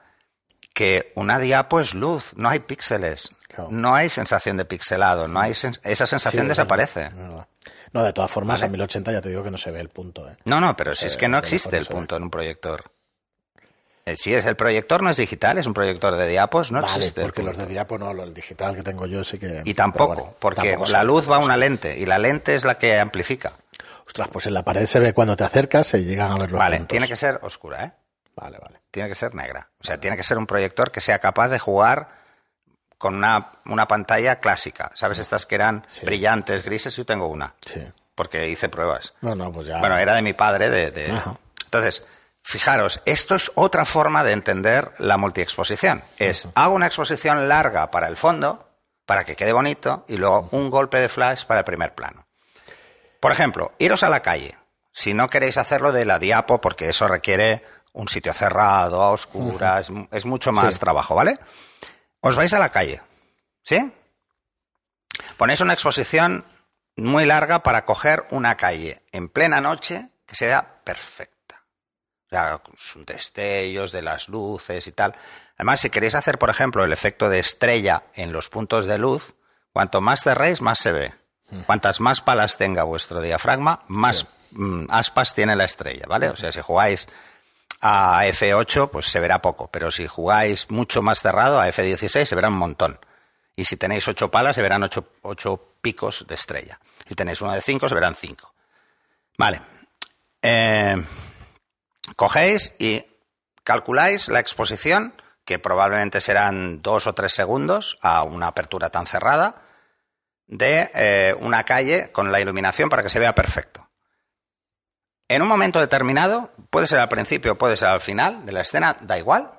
que 0.74 1.12
una 1.16 1.40
diapo 1.40 1.82
es 1.82 1.94
luz, 1.94 2.32
no 2.38 2.48
hay 2.50 2.60
píxeles. 2.60 3.36
Claro. 3.50 3.68
No 3.72 3.96
hay 3.96 4.08
sensación 4.10 4.56
de 4.56 4.64
pixelado, 4.64 5.28
no 5.28 5.42
hay 5.42 5.52
sen- 5.52 5.78
esa 5.84 6.06
Sí, 6.06 6.12
sensación 6.12 6.44
es 6.44 6.50
desaparece. 6.50 7.02
verdad, 7.02 7.20
es 7.22 7.28
verdad. 7.30 7.48
No, 7.92 8.04
de 8.04 8.14
todas 8.14 8.32
formas, 8.32 8.62
a 8.62 8.68
1080 8.70 9.12
ya 9.12 9.20
te 9.22 9.28
digo 9.30 9.44
que 9.44 9.52
no 9.52 9.58
se 9.58 9.72
ve 9.72 9.82
el 9.82 9.90
punto. 9.90 10.30
¿eh? 10.30 10.38
No, 10.46 10.62
no, 10.62 10.78
pero 10.78 10.96
si 10.96 11.08
es 11.08 11.18
que 11.18 11.28
no 11.28 11.38
existe 11.40 11.76
el 11.76 11.86
punto 11.88 12.16
en 12.16 12.24
un 12.24 12.30
proyector. 12.30 12.84
Eh, 14.12 14.18
Si 14.18 14.34
es 14.34 14.46
el 14.46 14.56
proyector, 14.56 15.02
no 15.04 15.10
es 15.10 15.18
digital, 15.18 15.58
es 15.58 15.66
un 15.68 15.74
proyector 15.74 16.16
de 16.16 16.28
diapos, 16.28 16.72
no 16.72 16.82
vale, 16.82 16.96
existe. 16.96 17.22
porque 17.22 17.44
los 17.44 17.58
de 17.58 17.66
diapo 17.66 17.98
no, 17.98 18.12
el 18.12 18.34
digital 18.34 18.76
que 18.76 18.84
tengo 18.84 19.06
yo 19.06 19.24
sí 19.24 19.38
que... 19.38 19.62
Y 19.66 19.74
tampoco, 19.74 20.16
bueno, 20.16 20.34
porque 20.40 20.72
tampoco 20.72 20.92
la 20.92 21.04
luz 21.04 21.30
va 21.30 21.38
a 21.38 21.40
una 21.40 21.58
lente 21.58 21.98
y 21.98 22.06
la 22.06 22.18
lente 22.18 22.56
es 22.56 22.66
la 22.66 22.78
que 22.78 23.00
amplifica. 23.00 23.54
Ostras, 24.08 24.28
pues 24.32 24.46
en 24.48 24.54
la 24.56 24.64
pared 24.64 24.86
se 24.88 25.00
ve 25.00 25.14
cuando 25.14 25.36
te 25.38 25.44
acercas, 25.44 25.88
se 25.88 26.04
llegan 26.04 26.32
a 26.32 26.36
ver 26.36 26.52
los 26.52 26.60
Vale, 26.60 26.78
puntos. 26.78 26.92
tiene 26.92 27.08
que 27.08 27.16
ser 27.16 27.40
oscura, 27.44 27.84
¿eh? 27.86 27.92
Vale, 28.36 28.58
vale. 28.58 28.80
Tiene 28.90 29.08
que 29.10 29.16
ser 29.16 29.36
negra. 29.36 29.70
O 29.80 29.84
sea, 29.84 30.00
tiene 30.00 30.18
que 30.18 30.24
ser 30.24 30.38
un 30.38 30.48
proyector 30.48 30.92
que 30.92 31.02
sea 31.02 31.20
capaz 31.20 31.50
de 31.50 31.60
jugar 31.60 32.10
con 32.98 33.16
una, 33.16 33.52
una 33.66 33.88
pantalla 33.88 34.40
clásica. 34.40 34.92
¿Sabes? 34.96 35.20
Estas 35.20 35.46
que 35.46 35.56
eran 35.56 35.84
Sí. 35.88 36.06
brillantes, 36.06 36.64
grises, 36.64 36.96
yo 36.96 37.06
tengo 37.06 37.28
una, 37.28 37.54
Sí. 37.66 37.82
porque 38.16 38.48
hice 38.50 38.68
pruebas. 38.70 39.14
No, 39.22 39.36
no, 39.36 39.52
pues 39.52 39.68
ya... 39.68 39.78
Bueno, 39.80 39.98
era 39.98 40.16
de 40.16 40.22
mi 40.22 40.34
padre. 40.34 40.70
De, 40.70 40.90
de-. 40.92 41.14
Entonces, 41.66 42.04
fijaros, 42.50 43.02
esto 43.06 43.36
es 43.36 43.52
otra 43.56 43.86
forma 43.86 44.24
de 44.24 44.34
entender 44.34 44.92
la 45.00 45.18
multiexposición. 45.18 46.04
Es, 46.18 46.48
hago 46.56 46.74
una 46.76 46.88
exposición 46.88 47.48
larga 47.48 47.92
para 47.92 48.08
el 48.08 48.18
fondo, 48.18 48.68
para 49.06 49.24
que 49.24 49.36
quede 49.36 49.54
bonito, 49.54 50.06
y 50.08 50.18
luego 50.18 50.50
un 50.52 50.70
golpe 50.70 51.00
de 51.00 51.10
flash 51.10 51.46
para 51.46 51.60
el 51.62 51.66
primer 51.66 51.94
plano. 51.96 52.28
Por 53.20 53.32
ejemplo, 53.32 53.74
iros 53.80 54.04
a 54.04 54.10
la 54.10 54.22
calle. 54.22 54.58
Si 54.92 55.14
no 55.14 55.28
queréis 55.28 55.58
hacerlo 55.58 55.92
de 55.92 56.06
la 56.06 56.20
diapo, 56.20 56.60
porque 56.62 56.90
eso 56.90 57.08
requiere 57.08 57.64
un 57.94 58.08
sitio 58.08 58.34
cerrado, 58.34 59.02
a 59.02 59.12
oscuras, 59.12 59.92
es 60.12 60.26
mucho 60.26 60.52
más 60.52 60.74
Sí. 60.76 60.80
trabajo, 60.80 61.16
¿vale? 61.16 61.38
Os 62.22 62.36
vais 62.36 62.54
a 62.54 62.60
la 62.60 62.70
calle, 62.70 63.02
¿sí? 63.64 63.92
Ponéis 65.38 65.62
una 65.62 65.74
exposición 65.74 66.46
muy 66.96 67.26
larga 67.26 67.64
para 67.64 67.86
coger 67.86 68.26
una 68.32 68.58
calle 68.58 69.04
en 69.12 69.30
plena 69.30 69.62
noche 69.62 70.10
que 70.26 70.36
sea 70.36 70.82
perfecta. 70.84 71.39
O 72.30 72.36
sea, 72.36 72.62
sus 72.76 73.06
destellos 73.08 73.92
de 73.92 74.04
las 74.04 74.30
luces 74.30 74.86
y 74.86 74.92
tal. 74.92 75.16
Además, 75.58 75.82
si 75.82 75.90
queréis 75.90 76.14
hacer, 76.14 76.38
por 76.38 76.52
ejemplo, 76.52 76.84
el 76.84 76.94
efecto 76.94 77.28
de 77.28 77.40
estrella 77.40 78.04
en 78.14 78.32
los 78.32 78.50
puntos 78.50 78.86
de 78.86 79.00
luz, 79.00 79.34
cuanto 79.74 80.00
más 80.00 80.22
cerréis, 80.22 80.62
más 80.62 80.78
se 80.78 80.92
ve. 80.92 81.14
Cuantas 81.66 82.00
más 82.00 82.22
palas 82.22 82.58
tenga 82.58 82.84
vuestro 82.84 83.22
diafragma, 83.22 83.84
más 83.88 84.28
mm, 84.52 84.86
aspas 84.90 85.34
tiene 85.34 85.56
la 85.56 85.66
estrella, 85.66 86.06
¿vale? 86.08 86.30
O 86.30 86.36
sea, 86.36 86.52
si 86.52 86.62
jugáis 86.62 87.08
a 87.82 88.26
F8, 88.28 88.92
pues 88.92 89.08
se 89.08 89.20
verá 89.20 89.42
poco, 89.42 89.68
pero 89.72 89.90
si 89.90 90.06
jugáis 90.06 90.70
mucho 90.70 91.02
más 91.02 91.22
cerrado, 91.22 91.60
a 91.60 91.68
F16 91.68 92.26
se 92.26 92.36
verá 92.36 92.50
un 92.50 92.58
montón. 92.58 93.00
Y 93.56 93.66
si 93.66 93.78
tenéis 93.78 94.08
ocho 94.08 94.30
palas, 94.30 94.56
se 94.56 94.62
verán 94.62 94.84
ocho, 94.84 95.10
ocho 95.24 95.74
picos 95.82 96.26
de 96.28 96.36
estrella. 96.36 96.80
Si 97.08 97.16
tenéis 97.16 97.42
uno 97.42 97.52
de 97.54 97.62
cinco, 97.62 97.90
se 97.90 97.96
verán 97.96 98.14
cinco. 98.14 98.54
Vale. 99.38 99.62
Eh, 100.42 101.04
cogéis 102.16 102.74
y 102.80 103.06
calculáis 103.64 104.30
la 104.30 104.40
exposición, 104.40 105.14
que 105.46 105.60
probablemente 105.60 106.22
serán 106.22 106.82
dos 106.82 107.08
o 107.08 107.14
tres 107.14 107.34
segundos 107.34 107.98
a 108.02 108.24
una 108.24 108.48
apertura 108.48 108.90
tan 108.90 109.08
cerrada, 109.08 109.62
de 110.48 110.90
eh, 110.94 111.36
una 111.40 111.64
calle 111.64 112.12
con 112.12 112.32
la 112.32 112.42
iluminación 112.42 112.90
para 112.90 113.04
que 113.04 113.10
se 113.10 113.20
vea 113.20 113.36
perfecto. 113.36 113.90
En 115.28 115.44
un 115.44 115.48
momento 115.48 115.80
determinado, 115.80 116.52
puede 116.72 116.88
ser 116.88 117.00
al 117.00 117.10
principio, 117.10 117.58
puede 117.58 117.78
ser 117.78 117.90
al 117.90 118.02
final 118.02 118.46
de 118.46 118.52
la 118.52 118.62
escena, 118.62 118.98
da 119.02 119.20
igual, 119.20 119.52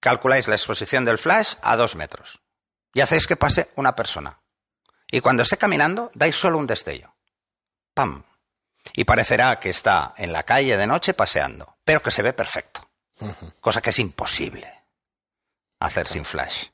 calculáis 0.00 0.48
la 0.48 0.56
exposición 0.56 1.04
del 1.04 1.18
flash 1.18 1.54
a 1.62 1.76
dos 1.76 1.94
metros 1.94 2.40
y 2.92 3.00
hacéis 3.00 3.28
que 3.28 3.36
pase 3.36 3.70
una 3.76 3.94
persona. 3.94 4.40
Y 5.10 5.20
cuando 5.20 5.44
esté 5.44 5.56
caminando, 5.56 6.10
dais 6.14 6.36
solo 6.36 6.58
un 6.58 6.66
destello. 6.66 7.14
¡Pam! 7.94 8.24
Y 8.94 9.04
parecerá 9.04 9.58
que 9.58 9.70
está 9.70 10.14
en 10.16 10.32
la 10.32 10.42
calle 10.42 10.76
de 10.76 10.86
noche 10.86 11.14
paseando, 11.14 11.76
pero 11.84 12.02
que 12.02 12.10
se 12.10 12.22
ve 12.22 12.32
perfecto. 12.32 12.88
Cosa 13.60 13.80
que 13.80 13.90
es 13.90 13.98
imposible 13.98 14.72
hacer 15.80 16.06
sin 16.06 16.24
flash. 16.24 16.66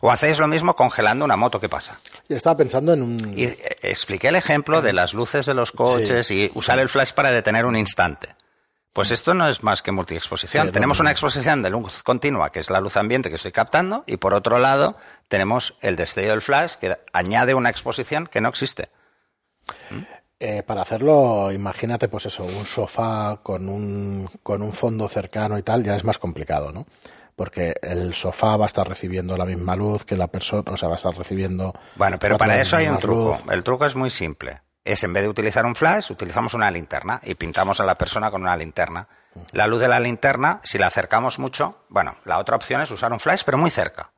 O 0.00 0.10
hacéis 0.10 0.38
lo 0.38 0.46
mismo 0.46 0.76
congelando 0.76 1.24
una 1.24 1.36
moto, 1.36 1.60
¿qué 1.60 1.68
pasa? 1.68 2.00
Y 2.28 2.34
estaba 2.34 2.56
pensando 2.56 2.92
en 2.92 3.02
un... 3.02 3.38
Y 3.38 3.44
eh, 3.44 3.58
expliqué 3.82 4.28
el 4.28 4.36
ejemplo 4.36 4.82
de 4.82 4.92
las 4.92 5.14
luces 5.14 5.46
de 5.46 5.54
los 5.54 5.72
coches 5.72 6.30
y 6.30 6.50
usar 6.54 6.78
el 6.78 6.88
flash 6.88 7.12
para 7.12 7.30
detener 7.30 7.64
un 7.64 7.76
instante. 7.76 8.36
Pues 8.92 9.10
esto 9.10 9.34
no 9.34 9.48
es 9.48 9.62
más 9.62 9.82
que 9.82 9.92
multiexposición. 9.92 10.66
Sí, 10.66 10.72
tenemos 10.72 11.00
una 11.00 11.10
exposición 11.10 11.62
de 11.62 11.70
luz 11.70 12.02
continua, 12.02 12.50
que 12.50 12.60
es 12.60 12.70
la 12.70 12.80
luz 12.80 12.96
ambiente 12.96 13.28
que 13.28 13.36
estoy 13.36 13.52
captando, 13.52 14.04
y 14.06 14.16
por 14.16 14.32
otro 14.32 14.58
lado 14.58 14.96
tenemos 15.28 15.76
el 15.82 15.96
destello 15.96 16.30
del 16.30 16.40
flash, 16.40 16.76
que 16.76 16.98
añade 17.12 17.54
una 17.54 17.68
exposición 17.68 18.26
que 18.26 18.40
no 18.40 18.48
existe. 18.48 18.88
Eh, 20.38 20.62
para 20.62 20.82
hacerlo, 20.82 21.50
imagínate, 21.50 22.08
pues 22.08 22.26
eso, 22.26 22.44
un 22.44 22.66
sofá 22.66 23.40
con 23.42 23.68
un, 23.68 24.28
con 24.42 24.60
un 24.60 24.72
fondo 24.72 25.08
cercano 25.08 25.56
y 25.56 25.62
tal, 25.62 25.82
ya 25.82 25.96
es 25.96 26.04
más 26.04 26.18
complicado, 26.18 26.72
¿no? 26.72 26.84
Porque 27.34 27.74
el 27.82 28.12
sofá 28.14 28.56
va 28.56 28.64
a 28.64 28.68
estar 28.68 28.86
recibiendo 28.86 29.36
la 29.36 29.46
misma 29.46 29.76
luz 29.76 30.04
que 30.04 30.16
la 30.16 30.26
persona, 30.26 30.62
o 30.66 30.76
sea, 30.76 30.88
va 30.88 30.94
a 30.94 30.98
estar 30.98 31.16
recibiendo. 31.16 31.74
Bueno, 31.96 32.18
pero 32.18 32.36
para 32.36 32.60
eso 32.60 32.76
hay 32.76 32.86
un 32.88 32.98
truco. 32.98 33.30
luz. 33.30 33.52
El 33.52 33.64
truco 33.64 33.86
es 33.86 33.96
muy 33.96 34.10
simple. 34.10 34.60
Es 34.84 35.02
en 35.04 35.12
vez 35.12 35.22
de 35.22 35.28
utilizar 35.30 35.66
un 35.66 35.74
flash, 35.74 36.12
utilizamos 36.12 36.54
una 36.54 36.70
linterna 36.70 37.20
y 37.24 37.34
pintamos 37.34 37.80
a 37.80 37.84
la 37.84 37.96
persona 37.98 38.30
con 38.30 38.42
una 38.42 38.56
linterna. 38.56 39.08
La 39.52 39.66
luz 39.66 39.80
de 39.80 39.88
la 39.88 40.00
linterna, 40.00 40.60
si 40.62 40.78
la 40.78 40.86
acercamos 40.86 41.38
mucho, 41.38 41.84
bueno, 41.88 42.16
la 42.24 42.38
otra 42.38 42.56
opción 42.56 42.80
es 42.80 42.90
usar 42.90 43.12
un 43.12 43.20
flash, 43.20 43.42
pero 43.44 43.58
muy 43.58 43.70
cerca. 43.70 44.12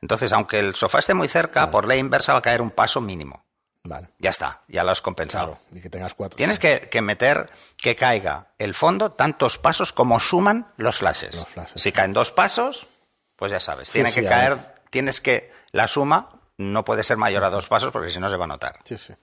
Entonces, 0.00 0.32
aunque 0.32 0.58
el 0.58 0.74
sofá 0.74 1.00
esté 1.00 1.12
muy 1.14 1.28
cerca, 1.28 1.70
por 1.70 1.86
ley 1.86 1.98
inversa 1.98 2.32
va 2.32 2.38
a 2.38 2.42
caer 2.42 2.62
un 2.62 2.70
paso 2.70 3.00
mínimo. 3.00 3.44
Vale, 3.82 4.10
Ya 4.18 4.30
está, 4.30 4.60
ya 4.68 4.84
lo 4.84 4.90
has 4.90 5.00
compensado. 5.00 5.52
claro, 5.58 5.60
y 5.72 5.80
que 5.80 5.88
tengas 5.88 6.14
cuatro. 6.14 6.36
Tienes 6.36 6.58
que, 6.58 6.80
que 6.90 7.00
meter 7.00 7.50
que 7.78 7.96
caiga 7.96 8.48
el 8.58 8.74
fondo 8.74 9.12
tantos 9.12 9.56
pasos 9.58 9.92
como 9.94 10.20
suman 10.20 10.70
los 10.76 10.98
flashes. 10.98 11.34
Los 11.34 11.48
flashes. 11.48 11.80
Si 11.80 11.90
caen 11.90 12.12
dos 12.12 12.30
pasos, 12.30 12.86
pues 13.36 13.50
ya 13.52 13.58
sabes, 13.60 13.88
Sí, 13.88 13.94
tiene 13.94 14.10
sí, 14.10 14.20
que 14.20 14.26
caer, 14.28 14.74
tienes 14.90 15.20
que, 15.22 15.50
la 15.72 15.88
suma 15.88 16.28
no 16.58 16.84
puede 16.84 17.02
ser 17.02 17.16
mayor 17.16 17.42
a 17.44 17.48
dos 17.50 17.68
pasos 17.68 17.90
porque 17.90 18.10
si 18.10 18.20
no 18.20 18.28
se 18.28 18.36
va 18.36 18.44
a 18.44 18.48
notar. 18.48 18.80
Sí, 18.84 18.98
sí. 18.98 19.14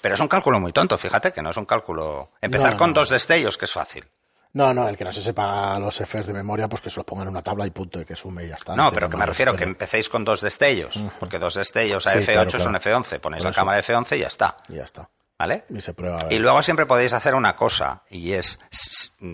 Pero 0.00 0.14
es 0.14 0.20
un 0.20 0.28
cálculo 0.28 0.60
muy 0.60 0.72
tonto, 0.72 0.96
fíjate 0.96 1.32
que 1.32 1.42
no 1.42 1.50
es 1.50 1.56
un 1.56 1.64
cálculo. 1.66 2.30
Empezar 2.40 2.72
No, 2.72 2.78
con 2.78 2.90
no. 2.90 2.94
dos 2.94 3.08
destellos, 3.08 3.58
que 3.58 3.64
es 3.64 3.72
fácil. 3.72 4.06
No, 4.54 4.72
no, 4.72 4.88
el 4.88 4.96
que 4.96 5.04
no 5.04 5.12
se 5.12 5.20
sepa 5.20 5.78
los 5.80 5.96
Fs 6.00 6.26
de 6.28 6.32
memoria, 6.32 6.68
pues 6.68 6.80
que 6.80 6.88
se 6.88 6.96
los 6.96 7.04
ponga 7.04 7.22
en 7.24 7.28
una 7.28 7.42
tabla 7.42 7.66
y 7.66 7.70
punto, 7.70 8.00
y 8.00 8.04
que 8.04 8.14
sume 8.14 8.44
y 8.44 8.48
ya 8.48 8.54
está. 8.54 8.74
No, 8.76 8.90
pero 8.92 9.10
que 9.10 9.16
me 9.16 9.26
refiero 9.26 9.52
que 9.52 9.56
historia. 9.56 9.72
empecéis 9.72 10.08
con 10.08 10.24
dos 10.24 10.40
destellos, 10.40 11.04
porque 11.18 11.38
dos 11.40 11.54
destellos 11.54 12.06
a 12.06 12.10
Sí, 12.12 12.18
F8 12.20 12.24
claro, 12.32 12.50
son 12.50 12.72
claro. 12.78 13.02
F11, 13.04 13.20
ponéis 13.20 13.42
la 13.44 13.52
cámara 13.52 13.82
F11 13.82 14.16
y 14.16 14.20
ya 14.20 14.28
está. 14.28 14.56
Y 14.68 14.74
ya 14.74 14.84
está. 14.84 15.08
¿Vale? 15.36 15.64
Y 15.68 15.80
se 15.80 15.92
prueba. 15.92 16.20
a 16.20 16.24
ver. 16.24 16.32
Y 16.32 16.38
luego 16.38 16.62
siempre 16.62 16.86
podéis 16.86 17.12
hacer 17.12 17.34
una 17.34 17.56
cosa, 17.56 18.04
y 18.08 18.32
es, 18.34 18.60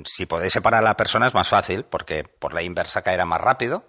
si 0.04 0.24
podéis 0.24 0.54
separar 0.54 0.80
a 0.80 0.84
la 0.84 0.96
persona 0.96 1.26
es 1.26 1.34
más 1.34 1.48
fácil, 1.50 1.84
porque 1.84 2.24
por 2.24 2.54
la 2.54 2.62
inversa 2.62 3.02
caerá 3.02 3.26
más 3.26 3.42
rápido, 3.42 3.84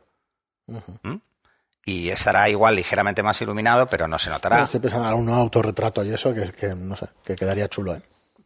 y 1.86 2.10
estará 2.10 2.50
igual 2.50 2.76
ligeramente 2.76 3.24
más 3.24 3.42
iluminado, 3.42 3.88
pero 3.88 4.08
no 4.08 4.20
se 4.20 4.30
notará. 4.30 4.64
Estoy 4.64 4.82
pensando 4.82 5.08
en 5.08 5.14
un 5.16 5.30
autorretrato 5.30 6.04
y 6.04 6.14
eso, 6.14 6.34
que, 6.34 6.52
que 6.52 6.76
no 6.76 6.98
sé, 6.98 7.08
que 7.24 7.36
quedaría 7.36 7.70
chulo, 7.70 7.96
¿eh? 7.96 8.02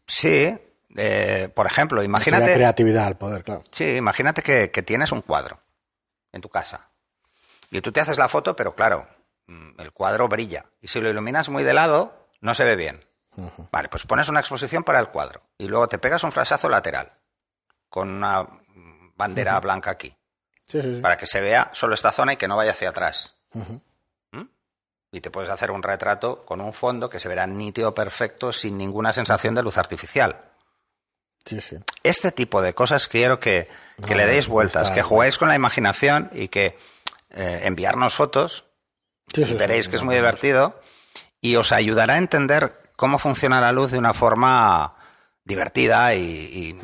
Sí, 0.08 0.56
eh, 0.96 1.50
por 1.54 1.66
ejemplo, 1.66 2.04
imagínate, 2.04 2.54
creatividad 2.54 3.06
al 3.06 3.18
poder, 3.18 3.44
claro. 3.44 3.64
sí, 3.72 3.96
imagínate 3.96 4.42
que, 4.42 4.72
que 4.72 4.84
tienes 4.84 5.12
un 5.12 5.22
cuadro 5.22 5.60
en 6.32 6.42
tu 6.42 6.50
casa, 6.50 6.90
y 7.72 7.82
tú 7.82 7.92
te 7.92 8.00
haces 8.02 8.18
la 8.18 8.30
foto, 8.30 8.56
pero 8.56 8.76
claro, 8.76 9.08
mm, 9.48 9.80
el 9.82 9.92
cuadro 9.92 10.28
brilla, 10.28 10.66
y 10.82 10.88
si 10.88 11.02
lo 11.02 11.10
iluminas 11.10 11.50
muy 11.50 11.64
de 11.64 11.74
lado, 11.74 12.28
no 12.42 12.54
se 12.54 12.64
ve 12.64 12.76
bien. 12.76 13.04
Vale, 13.70 13.90
pues 13.90 14.04
pones 14.06 14.30
una 14.30 14.40
exposición 14.40 14.86
para 14.86 14.98
el 15.00 15.10
cuadro 15.10 15.42
y 15.58 15.68
luego 15.68 15.90
te 15.90 15.98
pegas 15.98 16.24
un 16.24 16.32
flashazo 16.32 16.70
lateral 16.70 17.12
con 17.90 18.10
una 18.10 18.44
mm, 18.44 19.12
bandera 19.18 19.60
blanca 19.60 19.92
aquí 19.92 20.16
Sí, 20.68 20.82
sí, 20.82 20.96
sí. 20.96 21.02
para 21.02 21.18
que 21.18 21.28
se 21.28 21.42
vea 21.42 21.70
solo 21.74 21.96
esta 21.96 22.14
zona 22.14 22.32
y 22.34 22.38
que 22.38 22.48
no 22.48 22.56
vaya 22.56 22.72
hacia 22.72 22.90
atrás. 22.90 23.36
¿Mm? 23.52 24.42
Y 25.12 25.20
te 25.20 25.32
puedes 25.32 25.50
hacer 25.50 25.70
un 25.70 25.84
retrato 25.84 26.46
con 26.46 26.62
un 26.62 26.72
fondo 26.72 27.10
que 27.10 27.20
se 27.20 27.28
verá 27.28 27.46
nítido, 27.46 27.94
perfecto, 27.94 28.54
sin 28.54 28.78
ninguna 28.78 29.12
sensación 29.12 29.54
de 29.54 29.64
luz 29.64 29.78
artificial. 29.78 30.42
Sí, 31.46 31.62
sí. 31.62 31.78
Este 32.04 32.32
tipo 32.32 32.62
de 32.62 32.74
cosas 32.74 33.08
quiero 33.08 33.40
que, 33.40 33.68
que 34.06 34.12
No, 34.16 34.18
le 34.18 34.26
deis 34.26 34.48
vueltas, 34.48 34.90
que 34.92 35.02
juguéis 35.04 35.38
con 35.38 35.48
la 35.48 35.56
imaginación 35.56 36.30
y 36.34 36.48
que 36.48 36.78
eh, 37.32 37.60
enviarnos 37.64 38.16
fotos 38.16 38.66
Sí, 39.34 39.46
sí. 39.46 39.54
veréis 39.56 39.88
que 39.90 39.96
es 39.96 40.04
muy 40.04 40.16
divertido 40.16 40.80
y 41.42 41.56
os 41.58 41.72
ayudará 41.72 42.16
a 42.16 42.18
entender 42.18 42.82
cómo 42.96 43.20
funciona 43.20 43.60
la 43.62 43.72
luz 43.72 43.92
de 43.92 43.98
una 43.98 44.14
forma 44.14 44.96
divertida 45.44 46.14
y, 46.16 46.22
y 46.22 46.80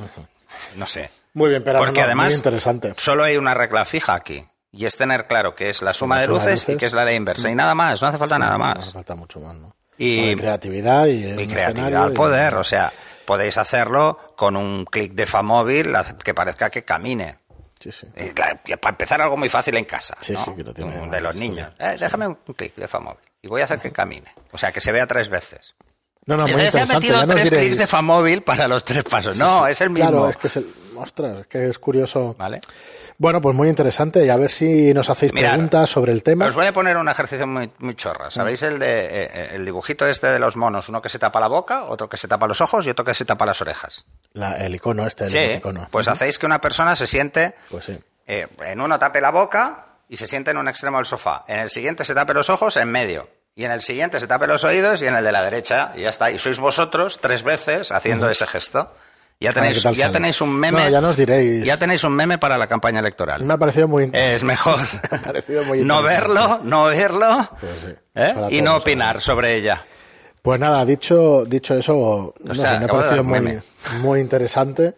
no 0.78 0.86
sé. 0.88 1.10
Muy 1.34 1.50
bien, 1.50 1.64
pero 1.64 1.80
Porque 1.80 2.02
no, 2.02 2.06
además 2.06 2.28
muy 2.28 2.36
interesante. 2.36 2.94
solo 2.98 3.24
hay 3.24 3.38
una 3.38 3.54
regla 3.54 3.86
fija 3.86 4.14
aquí 4.14 4.46
y 4.72 4.86
es 4.86 4.96
tener 4.98 5.26
claro 5.28 5.56
que 5.56 5.70
es 5.70 5.82
la 5.82 5.94
suma 5.94 6.16
la 6.16 6.22
de 6.22 6.28
suma 6.28 6.40
de 6.46 6.52
luces 6.52 6.70
y 6.70 6.78
que 6.78 6.86
es 6.86 6.94
la 6.94 7.06
ley 7.06 7.16
inversa 7.16 7.50
y 7.50 7.56
nada 7.56 7.74
más, 7.74 8.02
no 8.02 8.08
hace 8.10 8.18
falta 8.18 8.38
nada 8.38 8.58
No 8.58 8.66
hace 8.66 8.80
más. 8.80 8.94
falta 8.94 9.16
mucho 9.16 9.40
más, 9.40 9.56
¿no? 9.56 9.76
Y- 9.98 10.20
Bueno, 10.28 10.42
creatividad 10.42 11.06
y, 11.08 11.26
Y 11.42 11.48
creatividad 11.48 12.04
al 12.04 12.12
y- 12.12 12.16
poder, 12.16 12.56
o 12.56 12.64
sea, 12.64 12.92
podéis 13.26 13.58
hacerlo 13.58 14.34
con 14.36 14.56
un 14.56 14.86
clic 14.86 15.14
de 15.14 15.26
Famóvil 15.26 15.94
que 16.24 16.34
parezca 16.34 16.70
que 16.70 16.84
camine. 16.84 17.40
Sí, 17.80 17.92
sí. 17.92 18.08
Y, 18.16 18.30
claro, 18.30 18.60
para 18.80 18.94
empezar 18.94 19.22
algo 19.22 19.38
muy 19.38 19.50
fácil 19.50 19.76
en 19.76 19.86
casa, 19.86 20.16
Sí, 20.22 20.34
¿no? 20.34 20.40
sí, 20.46 20.52
que 20.56 20.64
lo 20.64 20.74
tiene 20.74 20.94
de 20.96 21.08
más 21.08 21.22
los 21.22 21.36
niños. 21.36 21.72
Eh, 21.80 21.98
déjame 22.00 22.28
un 22.28 22.36
clic 22.56 22.76
de 22.76 22.88
Famóvil 22.88 23.20
y 23.42 23.48
voy 23.48 23.62
a 23.62 23.66
hacer 23.66 23.80
que 23.80 23.92
camine. 23.92 24.32
O 24.52 24.58
sea, 24.58 24.72
que 24.72 24.82
se 24.82 24.92
vea 24.92 25.08
tres 25.08 25.30
veces. 25.30 25.74
No, 26.28 26.38
no, 26.38 26.44
muy 26.44 26.52
Dice, 26.54 26.72
se 26.72 26.80
ha 26.80 26.84
interesante. 26.84 27.08
metido 27.08 27.22
Ya 27.26 27.28
tres 27.34 27.44
diréis. 27.46 27.64
clics 27.66 27.78
de 27.80 27.88
Famóvil 27.88 28.44
para 28.44 28.68
los 28.68 28.84
tres 28.84 29.04
pasos. 29.04 29.36
no, 29.38 29.66
es 29.66 29.82
el 29.82 29.90
mismo. 29.90 30.10
Claro, 30.10 30.30
es 30.30 30.38
que 30.38 30.48
es 30.48 30.56
el. 30.58 30.68
Ostras, 31.02 31.48
que 31.48 31.68
es 31.70 31.80
curioso. 31.80 32.36
¿Vale? 32.38 32.62
Bueno, 33.18 33.42
pues 33.42 33.56
muy 33.56 33.68
interesante. 33.70 34.26
Y 34.26 34.30
a 34.30 34.36
ver 34.38 34.52
si 34.52 34.94
nos 34.94 35.10
hacéis 35.10 35.34
Mirad, 35.34 35.52
preguntas 35.54 35.90
sobre 35.90 36.12
el 36.12 36.24
tema. 36.24 36.46
Os 36.48 36.56
voy 36.56 36.66
a 36.68 36.74
poner 36.74 36.98
un 36.98 37.10
ejercicio 37.10 37.48
muy, 37.48 37.72
muy 37.80 37.96
chorra. 37.96 38.30
¿Sabéis 38.32 38.62
el 38.64 38.80
de 38.80 39.06
eh, 39.06 39.30
eh, 39.34 39.50
el 39.54 39.66
dibujito 39.66 40.06
este 40.08 40.28
de 40.28 40.40
los 40.40 40.56
monos? 40.58 40.90
Uno 40.90 41.02
que 41.02 41.10
se 41.10 41.20
tapa 41.20 41.40
la 41.40 41.48
boca, 41.48 41.86
otro 41.86 42.08
que 42.10 42.18
se 42.18 42.28
tapa 42.28 42.48
los 42.48 42.62
ojos 42.62 42.86
y 42.88 42.90
otro 42.92 43.04
que 43.06 43.14
se 43.14 43.26
tapa 43.26 43.46
las 43.46 43.62
orejas. 43.62 44.06
La- 44.34 44.58
el 44.58 44.76
icono 44.76 45.06
este, 45.08 45.26
el 45.26 45.30
Sí, 45.32 45.38
emoticono. 45.38 45.88
pues 45.92 46.08
hacéis 46.08 46.38
que 46.40 46.46
una 46.46 46.62
persona 46.62 46.96
se 46.96 47.08
siente 47.08 47.56
Pues 47.70 47.86
sí. 47.86 48.00
eh, 48.28 48.48
en 48.66 48.80
uno 48.82 48.98
tape 49.00 49.22
la 49.22 49.32
boca 49.32 49.86
y 50.08 50.18
se 50.18 50.28
siente 50.28 50.52
en 50.52 50.58
un 50.58 50.68
extremo 50.68 50.98
del 50.98 51.06
sofá. 51.06 51.44
En 51.48 51.60
el 51.60 51.70
siguiente 51.70 52.04
se 52.06 52.14
tape 52.14 52.34
los 52.34 52.50
ojos 52.50 52.78
en 52.78 52.90
medio. 52.92 53.28
Y 53.54 53.66
en 53.66 53.72
el 53.72 53.82
siguiente 53.82 54.20
se 54.20 54.28
tape 54.28 54.48
los 54.48 54.64
oídos 54.64 55.02
y 55.02 55.08
en 55.08 55.16
el 55.16 55.24
de 55.26 55.32
la 55.34 55.42
derecha. 55.44 55.92
Y 55.96 56.02
ya 56.02 56.10
está. 56.10 56.32
Y 56.32 56.40
sois 56.40 56.58
vosotros 56.60 57.20
tres 57.22 57.44
veces 57.44 57.92
haciendo 57.92 58.30
ese 58.30 58.48
gesto. 58.48 58.94
Ya 59.42 59.52
tenéis, 59.52 59.82
ya 59.82 60.12
tenéis 60.12 60.40
un 60.42 60.56
meme. 60.56 60.84
No, 60.84 60.90
ya 60.90 61.02
nos 61.02 61.18
diréis. 61.18 61.66
Ya 61.66 61.76
tenéis 61.76 62.04
un 62.04 62.14
meme 62.14 62.38
para 62.38 62.60
la 62.60 62.68
campaña 62.68 63.00
electoral. 63.00 63.44
Me 63.44 63.56
ha 63.56 63.58
parecido 63.58 63.88
muy. 63.88 64.10
Es 64.14 64.44
mejor 64.44 64.80
Me 65.12 65.18
ha 65.18 65.22
parecido 65.22 65.64
muy 65.64 65.84
no 65.84 66.04
verlo, 66.04 66.60
no 66.64 66.84
oírlo 66.84 67.50
Pues 67.60 67.72
sí, 67.82 67.90
¿eh? 68.14 68.36
y 68.52 68.62
no 68.62 68.76
opinar 68.78 69.16
ver. 69.16 69.24
sobre 69.24 69.56
ella. 69.56 69.84
Pues 70.44 70.60
nada, 70.60 70.86
dicho, 70.86 71.44
dicho 71.46 71.74
eso, 71.76 72.36
no 72.44 72.54
sea, 72.56 72.74
sé, 72.74 72.80
me 72.80 72.86
ha 72.86 72.88
parecido 72.88 73.24
muy, 73.24 73.40
meme. 73.40 73.62
muy 74.02 74.20
interesante. 74.20 74.94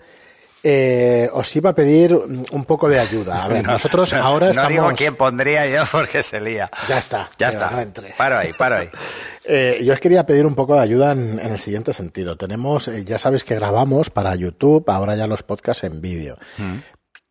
Eh, 0.66 1.30
os 1.34 1.54
iba 1.58 1.72
a 1.72 1.76
pedir 1.76 2.16
un 2.16 2.64
poco 2.66 2.88
de 2.88 2.98
ayuda. 2.98 3.44
A 3.44 3.50
ver, 3.50 3.68
nosotros 3.68 4.14
No, 4.14 4.24
ahora 4.24 4.46
no 4.46 4.52
estamos. 4.52 4.70
digo 4.72 4.90
quién 4.96 5.16
pondría 5.18 5.68
yo 5.68 5.84
porque 5.92 6.24
se 6.24 6.40
lía. 6.40 6.70
Ya 6.88 6.98
está, 7.00 7.30
Ya 7.38 7.50
está. 7.50 7.70
no. 7.70 7.92
Paro 8.18 8.38
ahí, 8.38 8.52
paro 8.58 8.78
ahí. 8.78 8.90
Eh, 9.46 9.82
yo 9.84 9.92
os 9.92 10.00
quería 10.00 10.26
pedir 10.26 10.46
un 10.46 10.56
poco 10.56 10.74
de 10.76 10.80
ayuda 10.80 11.12
en, 11.12 11.38
en 11.38 11.52
el 11.52 11.60
siguiente 11.60 11.92
sentido. 11.92 12.38
Tenemos, 12.38 12.88
eh, 12.88 13.04
ya 13.04 13.20
sabéis 13.20 13.44
que 13.44 13.56
grabamos 13.56 14.10
para 14.10 14.34
YouTube, 14.36 14.86
ahora 14.90 15.18
ya 15.18 15.28
los 15.28 15.44
podcasts 15.44 15.84
en 15.84 16.00
vídeo. 16.00 16.38
Mm. 16.58 16.76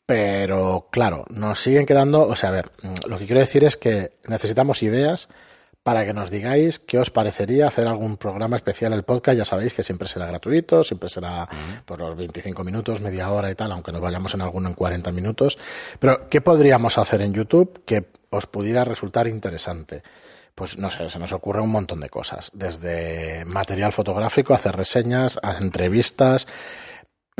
Pero 0.04 0.88
claro, 0.92 1.24
nos 1.30 1.58
siguen 1.62 1.86
quedando, 1.86 2.26
o 2.28 2.36
sea, 2.36 2.50
a 2.50 2.52
ver, 2.52 2.70
lo 3.06 3.16
que 3.16 3.24
quiero 3.24 3.40
decir 3.40 3.64
es 3.64 3.78
que 3.78 4.10
necesitamos 4.26 4.82
ideas 4.82 5.28
para 5.82 6.06
que 6.06 6.12
nos 6.12 6.30
digáis 6.30 6.78
qué 6.78 6.98
os 6.98 7.10
parecería 7.10 7.66
hacer 7.66 7.88
algún 7.88 8.16
programa 8.16 8.56
especial 8.56 8.92
el 8.92 9.02
podcast. 9.02 9.38
Ya 9.38 9.44
sabéis 9.44 9.74
que 9.74 9.82
siempre 9.82 10.08
será 10.08 10.26
gratuito, 10.26 10.84
siempre 10.84 11.08
será 11.08 11.48
por 11.84 12.00
los 12.00 12.16
25 12.16 12.62
minutos, 12.62 13.00
media 13.00 13.30
hora 13.30 13.50
y 13.50 13.54
tal, 13.54 13.72
aunque 13.72 13.90
nos 13.92 14.00
vayamos 14.00 14.32
en 14.34 14.42
alguno 14.42 14.68
en 14.68 14.74
40 14.74 15.10
minutos. 15.12 15.58
Pero, 15.98 16.28
¿qué 16.28 16.40
podríamos 16.40 16.98
hacer 16.98 17.22
en 17.22 17.32
YouTube 17.32 17.82
que 17.84 18.06
os 18.30 18.46
pudiera 18.46 18.84
resultar 18.84 19.26
interesante? 19.26 20.02
Pues 20.54 20.78
no 20.78 20.90
sé, 20.90 21.08
se 21.08 21.18
nos 21.18 21.32
ocurre 21.32 21.62
un 21.62 21.70
montón 21.70 22.00
de 22.00 22.10
cosas, 22.10 22.50
desde 22.52 23.44
material 23.46 23.90
fotográfico, 23.90 24.52
hacer 24.52 24.76
reseñas, 24.76 25.38
a 25.42 25.56
entrevistas, 25.56 26.46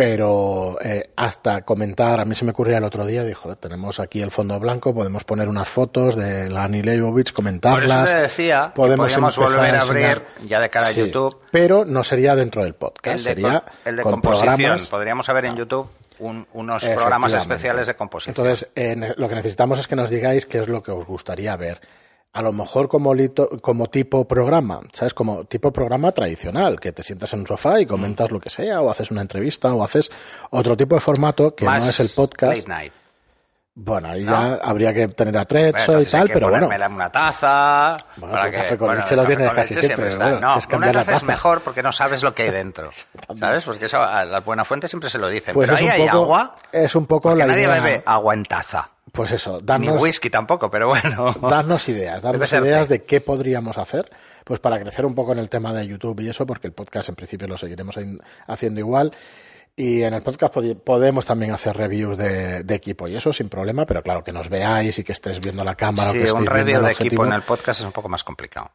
pero 0.05 0.79
eh, 0.83 1.05
hasta 1.15 1.63
comentar, 1.63 2.19
a 2.19 2.25
mí 2.25 2.35
se 2.35 2.45
me 2.45 2.51
ocurría 2.51 2.79
el 2.79 2.85
otro 2.85 3.07
día, 3.07 3.23
dijo, 3.25 3.55
tenemos 3.55 4.01
aquí 4.01 4.21
el 4.21 4.33
fondo 4.33 4.59
blanco, 4.59 4.93
podemos 4.93 5.23
poner 5.23 5.49
unas 5.49 5.69
fotos 5.69 6.17
de 6.17 6.51
Lani 6.51 6.83
Leibovich, 6.83 7.29
Por 7.29 7.37
comentarlas. 7.37 8.07
eso 8.09 8.17
te 8.17 8.23
decía 8.23 8.73
podemos 8.75 9.37
volver 9.37 9.77
a 9.77 9.81
abrir 9.81 10.23
ya 10.45 10.59
de 10.59 10.71
cara 10.71 10.87
a 10.87 10.91
Sí, 10.91 11.01
YouTube 11.07 11.39
Pero 11.53 11.85
no 11.85 12.03
sería 12.03 12.35
dentro 12.35 12.65
del 12.65 12.75
podcast, 12.75 13.19
el 13.19 13.23
de, 13.25 13.31
sería 13.31 13.65
el 13.85 13.97
de 13.97 14.03
con 14.03 14.13
composición. 14.15 14.57
programas. 14.57 14.91
Podríamos 14.91 15.27
ver 15.29 15.45
en 15.45 15.57
YouTube 15.57 15.89
un- 16.19 16.47
unos 16.53 16.85
programas 16.85 17.33
especiales 17.35 17.87
de 17.87 17.95
composición. 17.95 18.33
Entonces, 18.37 18.69
eh, 18.75 19.15
lo 19.17 19.29
que 19.29 19.35
necesitamos 19.37 19.79
es 19.79 19.87
que 19.87 19.95
nos 19.97 20.11
digáis 20.11 20.47
qué 20.47 20.59
es 20.59 20.69
lo 20.69 20.83
que 20.83 20.91
os 20.91 21.07
gustaría 21.07 21.57
ver. 21.57 21.81
A 22.35 22.41
lo 22.41 22.51
mejor 22.53 22.89
como, 22.89 23.15
lito- 23.15 23.61
como 23.61 23.91
tipo 23.91 24.27
programa, 24.27 24.81
¿sabes? 24.93 25.13
Como 25.13 25.45
tipo 25.45 25.71
programa 25.71 26.13
tradicional, 26.13 26.81
que 26.81 26.91
te 26.93 27.03
sientas 27.03 27.33
en 27.35 27.41
un 27.41 27.47
sofá 27.47 27.79
y 27.81 27.85
comentas 27.87 28.31
lo 28.31 28.41
que 28.41 28.49
sea, 28.49 28.81
o 28.81 28.91
haces 28.91 29.11
una 29.11 29.21
entrevista, 29.21 29.75
o 29.75 29.85
haces 29.85 30.11
otro 30.51 30.75
tipo 30.77 30.95
de 30.95 31.03
formato 31.03 31.55
que 31.55 31.67
Más 31.67 31.85
no 31.85 31.91
es 31.91 32.01
el 32.01 32.09
podcast. 32.09 32.57
Late 32.57 32.69
night. 32.69 32.93
Bueno, 33.75 34.09
ahí 34.09 34.25
ya 34.25 34.55
habría 34.63 34.93
que 34.93 35.09
tener 35.09 35.37
atrecho 35.39 35.73
Bueno, 35.79 35.93
y 36.01 36.05
entonces 36.05 36.15
hay 36.15 36.21
tal, 36.21 36.29
que 36.29 36.35
pero 36.35 36.49
bueno. 36.51 36.69
una 36.95 37.11
taza. 37.13 37.97
Bueno, 38.17 38.35
para 38.35 38.47
tu 38.51 38.57
café 38.59 38.79
con 38.79 38.87
bueno, 38.89 39.01
leche 39.01 39.17
lo 39.17 39.25
tienes 39.27 39.51
casi 39.53 39.75
leche 39.75 39.87
siempre, 39.87 40.09
está. 40.11 40.25
bueno, 40.31 40.41
no, 40.41 40.59
es 40.59 40.67
una 40.67 40.87
la 40.87 40.93
taza 40.93 41.01
es 41.01 41.07
taza. 41.21 41.27
mejor 41.27 41.61
porque 41.63 41.83
no 41.83 41.91
sabes 41.93 42.23
lo 42.23 42.35
que 42.35 42.43
hay 42.45 42.51
dentro. 42.63 42.91
¿Sabes? 43.39 43.65
Porque 43.65 43.87
eso 43.87 44.03
a 44.03 44.25
la 44.27 44.41
buena 44.41 44.65
fuente 44.67 44.89
siempre 44.89 45.09
se 45.09 45.19
lo 45.19 45.29
dicen. 45.29 45.55
Pues 45.55 45.67
pero 45.69 45.79
ahí 45.79 45.85
un 45.87 45.91
hay 45.91 46.01
poco- 46.09 46.13
agua. 46.23 46.51
es 46.71 46.95
un 46.95 47.07
poco 47.07 47.35
la 47.35 47.47
nadie 47.47 47.65
idea- 47.65 47.81
bebe 47.81 48.03
agua 48.07 48.35
en 48.35 48.45
taza. 48.45 48.91
Pues 49.13 49.31
eso, 49.33 49.61
Ni 49.61 49.67
darnos, 49.67 50.01
whisky 50.01 50.31
tampoco, 50.31 50.71
pero 50.71 50.89
bueno. 50.89 51.35
darnos 51.49 51.87
ideas, 51.89 52.23
darnos 52.23 52.51
ideas 52.53 52.89
de 52.89 53.03
qué 53.03 53.21
podríamos 53.21 53.77
hacer, 53.77 54.11
pues 54.45 54.59
para 54.59 54.81
crecer 54.81 55.05
un 55.05 55.15
poco 55.15 55.33
en 55.33 55.39
el 55.39 55.51
tema 55.51 55.73
de 55.75 55.87
YouTube 55.87 56.21
y 56.21 56.31
eso, 56.31 56.47
porque 56.47 56.67
el 56.67 56.73
podcast 56.73 57.11
en 57.11 57.15
principio 57.15 57.47
lo 57.47 57.59
seguiremos 57.59 57.99
haciendo 58.47 58.81
igual. 58.81 59.13
Y 59.75 60.03
en 60.03 60.13
el 60.13 60.23
podcast 60.23 60.55
podemos 60.85 61.25
también 61.25 61.51
hacer 61.53 61.75
reviews 61.75 62.19
de, 62.19 62.63
de 62.63 62.75
equipo 62.75 63.09
y 63.09 63.17
eso 63.17 63.33
sin 63.33 63.49
problema, 63.49 63.87
pero 63.87 64.03
claro, 64.03 64.23
que 64.23 64.31
nos 64.31 64.51
veáis 64.51 64.99
y 64.99 65.03
que 65.03 65.13
estés 65.13 65.41
viendo 65.41 65.65
la 65.65 65.75
cámara. 65.75 66.11
o 66.11 66.13
Sí, 66.13 66.23
que 66.23 66.31
un 66.31 66.45
review 66.45 66.83
de 66.83 66.91
objetivo. 66.91 67.07
equipo 67.07 67.25
en 67.27 67.33
el 67.33 67.41
podcast 67.41 67.81
es 67.81 67.87
un 67.87 67.93
poco 67.93 68.07
más 68.11 68.23
complicado. 68.23 68.71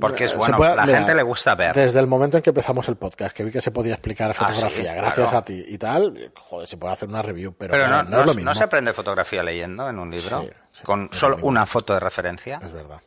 Porque 0.00 0.24
es 0.24 0.34
bueno, 0.34 0.56
puede- 0.56 0.74
la 0.74 0.86
mira, 0.86 0.98
gente 0.98 1.14
le 1.14 1.22
gusta 1.22 1.54
ver. 1.54 1.70
Ah, 1.70 1.80
Desde 1.80 2.00
el 2.00 2.08
momento 2.08 2.36
en 2.36 2.42
que 2.42 2.50
empezamos 2.50 2.88
el 2.88 2.96
podcast, 2.96 3.34
que 3.36 3.44
vi 3.44 3.52
que 3.52 3.60
se 3.60 3.70
podía 3.70 3.92
explicar 3.94 4.34
sí, 4.34 4.40
fotografía, 4.44 4.82
claro. 4.92 5.00
gracias 5.02 5.32
a 5.34 5.44
ti 5.44 5.64
y 5.68 5.78
tal, 5.78 6.32
joder, 6.36 6.66
se 6.66 6.76
puede 6.76 6.94
hacer 6.94 7.08
una 7.08 7.22
review, 7.22 7.54
pero, 7.56 7.76
no, 7.78 7.86
no, 7.86 8.02
no 8.02 8.20
es 8.20 8.26
lo 8.26 8.32
s- 8.32 8.36
mismo. 8.36 8.50
no 8.50 8.54
se 8.54 8.64
aprende 8.64 8.92
fotografía 8.92 9.44
leyendo 9.44 9.88
en 9.88 10.00
un 10.00 10.10
libro, 10.10 10.40
Sí, 10.42 10.48
sí, 10.72 10.82
con 10.82 11.10
solo 11.12 11.38
una 11.42 11.64
foto 11.64 11.94
de 11.94 12.00
referencia. 12.00 12.60
Es 12.60 12.72
verdad. 12.72 13.00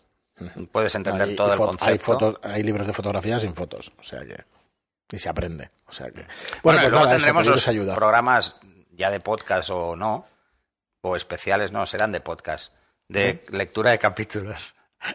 Puedes 0.72 0.96
entender 0.96 1.28
Hay- 1.28 1.36
todo 1.36 1.52
el 1.52 1.60
concepto. 1.60 1.86
Hay, 1.92 2.00
fotos, 2.00 2.36
hay 2.42 2.64
libros 2.64 2.88
de 2.88 2.94
fotografía 2.94 3.38
sin 3.42 3.54
fotos, 3.54 3.92
o 4.00 4.04
sea 4.04 4.22
que. 4.22 4.46
Y 5.12 5.18
se 5.20 5.30
aprende. 5.30 5.70
O 5.88 5.92
sea 5.92 6.10
que. 6.10 6.26
Bueno, 6.64 6.80
y 6.80 6.84
pues 6.84 6.92
luego 6.92 7.06
nada, 7.06 7.18
tendremos 7.18 7.46
los 7.46 7.68
ayuda. 7.68 7.94
programas 7.96 8.56
ya 8.92 9.12
de 9.12 9.20
podcast 9.20 9.70
o 9.70 9.96
no, 9.96 10.26
o 11.02 11.16
especiales, 11.16 11.72
no, 11.72 11.86
serán 11.86 12.12
de 12.12 12.22
podcast, 12.22 12.74
de 13.08 13.44
lectura 13.52 13.92
de 13.92 14.00
capítulos. 14.00 14.58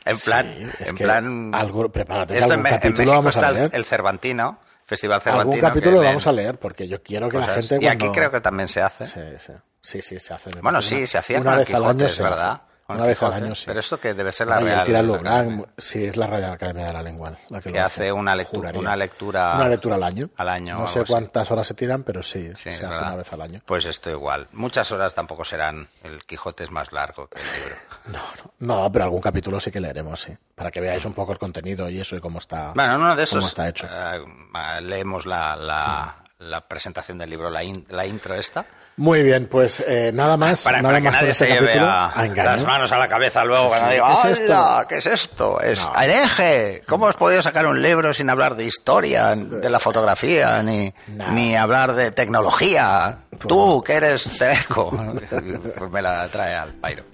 En 0.05 0.18
plan, 0.18 0.55
Sí, 0.59 0.68
es 0.81 0.90
en 0.90 0.96
que 0.96 1.05
plan. 1.05 1.55
algo- 1.55 1.90
prepárate 1.90 2.35
esto 2.35 2.44
algún 2.44 2.57
en, 2.59 2.62
Me- 2.62 2.68
en 2.68 2.74
capítulo 2.77 2.98
México 2.98 3.12
vamos 3.16 3.37
a 3.37 3.40
está 3.40 3.48
el- 3.48 3.55
leer. 3.57 3.70
el 3.72 3.85
Cervantino, 3.87 4.59
Festival 4.85 5.22
Cervantino. 5.22 5.53
Algún 5.55 5.61
capítulo 5.68 5.96
lo 5.96 6.03
vamos 6.03 6.27
a 6.27 6.33
leer, 6.33 6.59
porque 6.59 6.87
yo 6.87 7.03
quiero 7.03 7.29
que 7.31 7.38
la 7.38 7.48
gente. 7.48 7.79
Y 7.81 7.87
aquí 7.87 8.09
creo 8.11 8.31
que 8.31 8.40
también 8.42 8.68
se 8.68 8.83
hace. 8.83 9.07
Sí, 9.07 9.20
sí. 9.38 9.53
Sí, 9.81 10.03
sí, 10.03 10.18
se 10.18 10.35
hace. 10.35 10.51
Bueno, 10.61 10.83
sí, 10.83 10.96
una- 10.96 11.07
se 11.07 11.18
hacía 11.18 11.40
una 11.40 11.57
vez 11.57 11.72
al 11.72 11.85
año 11.87 12.05
es 12.05 12.18
verdad. 12.18 12.51
hace. 12.51 12.62
Una 12.90 13.05
vez 13.05 13.22
al 13.22 13.35
año, 13.35 13.55
sí. 13.55 13.64
Pero 13.66 13.81
esto 13.81 14.01
que 14.01 14.14
debe 14.14 14.33
ser 14.33 14.46
la 14.46 14.61
Real. 14.61 14.83
Tirano 14.83 15.16
la- 15.16 15.18
Gran, 15.20 15.66
sí, 15.77 16.05
es 16.07 16.16
la 16.16 16.27
Real 16.27 16.53
Academia 16.53 16.87
de 16.87 16.92
la 16.94 17.03
Lengua. 17.03 17.37
La 17.51 17.61
que, 17.61 17.70
que 17.70 17.79
lo 17.79 17.85
hace 17.85 18.11
una, 18.11 18.35
lectu- 18.35 18.46
juraría. 18.46 18.81
una 18.81 18.96
lectura. 18.96 19.53
Una 19.57 19.68
lectura 19.68 19.96
al 19.96 20.03
año. 20.05 20.31
al 20.37 20.48
año 20.48 20.79
No 20.79 20.88
sé 20.88 21.01
algo 21.01 21.05
así. 21.05 21.12
cuántas 21.12 21.51
horas 21.51 21.66
se 21.66 21.74
tiran, 21.74 22.03
pero 22.03 22.22
sí, 22.22 22.48
Sí, 22.57 22.62
se 22.62 22.70
hace 22.70 22.87
verdad. 22.87 23.03
una 23.09 23.16
vez 23.16 23.31
al 23.33 23.42
año. 23.42 23.61
Pues 23.66 23.85
esto 23.85 24.11
igual. 24.11 24.48
Muchas 24.53 24.90
horas 24.90 25.12
tampoco 25.14 25.44
serán. 25.44 25.87
El 26.03 26.24
Quijote 26.24 26.64
es 26.64 26.70
más 26.70 26.90
largo 26.92 27.29
que 27.29 27.38
el 27.40 27.46
libro. 27.61 27.77
No, 28.09 28.18
no, 28.61 28.83
no, 28.85 28.90
pero 28.92 29.05
algún 29.05 29.20
capítulo 29.20 29.61
sí 29.61 29.70
que 29.70 29.81
leeremos, 29.81 30.22
sí. 30.22 30.33
Para 30.55 30.70
que 30.70 30.81
veáis 30.81 31.05
un 31.05 31.12
poco 31.12 31.33
el 31.33 31.38
contenido 31.38 31.90
y 31.90 32.01
eso 32.01 32.16
y 32.16 32.20
cómo 32.20 32.38
está, 32.38 32.72
Bueno, 32.74 32.94
en 32.94 33.01
uno 33.03 33.09
de 33.11 33.14
cómo 33.27 33.38
esos 33.40 33.46
está 33.48 33.68
hecho. 33.68 33.87
eh, 33.87 34.81
leemos 34.81 35.27
la, 35.27 35.55
la, 35.57 36.24
la 36.38 36.66
presentación 36.66 37.18
del 37.18 37.29
libro, 37.29 37.51
la, 37.51 37.62
in- 37.62 37.85
la 37.90 38.07
intro 38.07 38.35
esta, 38.35 38.64
Muy 38.99 39.23
bien, 39.23 39.47
pues 39.47 39.83
eh, 39.87 40.11
nada 40.13 40.37
más. 40.37 40.65
para, 40.65 40.83
nada 40.83 40.89
para 40.95 40.99
que 41.01 41.05
más 41.05 41.15
nadie 41.15 41.31
este 41.31 41.47
se 41.47 41.53
lleve 41.53 41.79
a, 41.79 42.13
engaño. 42.25 42.45
las 42.51 42.65
manos 42.65 42.93
a 42.93 42.99
la 42.99 43.09
cabeza 43.09 43.45
luego 43.45 43.69
cuando 43.69 43.87
sí. 43.89 43.95
diga, 43.95 44.09
¿Qué 44.09 44.29
es 44.33 44.39
esto? 44.41 44.53
"Hala, 44.55 44.87
¿qué 44.89 44.95
es 44.99 45.07
esto? 45.07 45.61
Es 45.61 45.89
No. 45.95 46.01
hereje. 46.03 46.83
¿Cómo 46.87 47.07
has 47.09 47.17
podido 47.17 47.41
sacar 47.41 47.65
un 47.67 47.81
libro 47.81 48.13
sin 48.13 48.29
hablar 48.29 48.57
de 48.57 48.65
historia, 48.65 49.35
de 49.37 49.71
la 49.71 49.79
fotografía, 49.81 50.63
ni, 50.63 50.93
No. 51.07 51.31
ni 51.33 51.57
hablar 51.57 51.95
de 51.95 52.11
tecnología? 52.11 53.19
Tú, 53.47 53.83
que 53.87 53.95
eres 53.95 54.29
teleco. 54.37 54.91
pues 55.79 55.91
me 55.91 56.03
la 56.03 56.27
trae 56.29 56.55
al 56.57 56.75
pairo. 56.75 57.05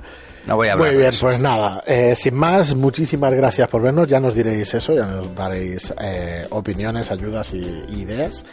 No 0.46 0.56
voy 0.56 0.68
a 0.68 0.72
hablar 0.74 0.88
Muy 0.88 0.98
bien, 0.98 1.12
pues 1.20 1.38
nada, 1.40 1.82
eh, 1.86 2.14
sin 2.14 2.34
más, 2.34 2.74
muchísimas 2.74 3.32
gracias 3.32 3.66
por 3.68 3.80
vernos. 3.80 4.08
Ya 4.08 4.20
nos 4.20 4.34
diréis 4.34 4.74
eso, 4.74 4.92
ya 4.92 5.06
nos 5.06 5.34
daréis 5.34 5.92
eh, 6.00 6.46
opiniones, 6.50 7.10
ayudas 7.10 7.52
y 7.54 7.58
ideas. 7.88 8.44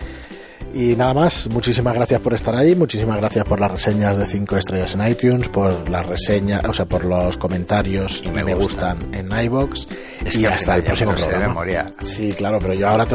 Y 0.74 0.96
nada 0.96 1.14
más, 1.14 1.48
muchísimas 1.48 1.94
gracias 1.94 2.22
por 2.22 2.34
estar 2.34 2.56
ahí, 2.56 2.76
muchísimas 2.76 3.18
gracias 3.18 3.44
por 3.46 3.60
las 3.60 3.72
reseñas 3.72 4.18
de 4.18 4.26
5 4.26 4.58
estrellas 4.58 4.94
en 4.96 5.08
iTunes, 5.08 5.50
por 5.50 5.90
las 5.90 6.06
reseñas, 6.06 6.64
o 6.66 6.74
sea, 6.74 6.86
por 6.86 7.04
los 7.04 7.36
comentarios 7.38 8.22
y 8.24 8.30
me, 8.30 8.44
me 8.44 8.54
gustan 8.54 9.14
en 9.14 9.30
iBox 9.32 9.88
Es 10.26 10.36
y 10.36 10.42
que 10.42 10.48
hasta 10.48 10.76
el 10.76 10.84
próximo 10.84 11.14
de 11.14 11.24
programa. 11.26 11.66
Sí, 12.04 12.34
claro, 12.34 12.60
pero 12.60 12.74
yo 12.74 12.88
ahora 12.88 13.06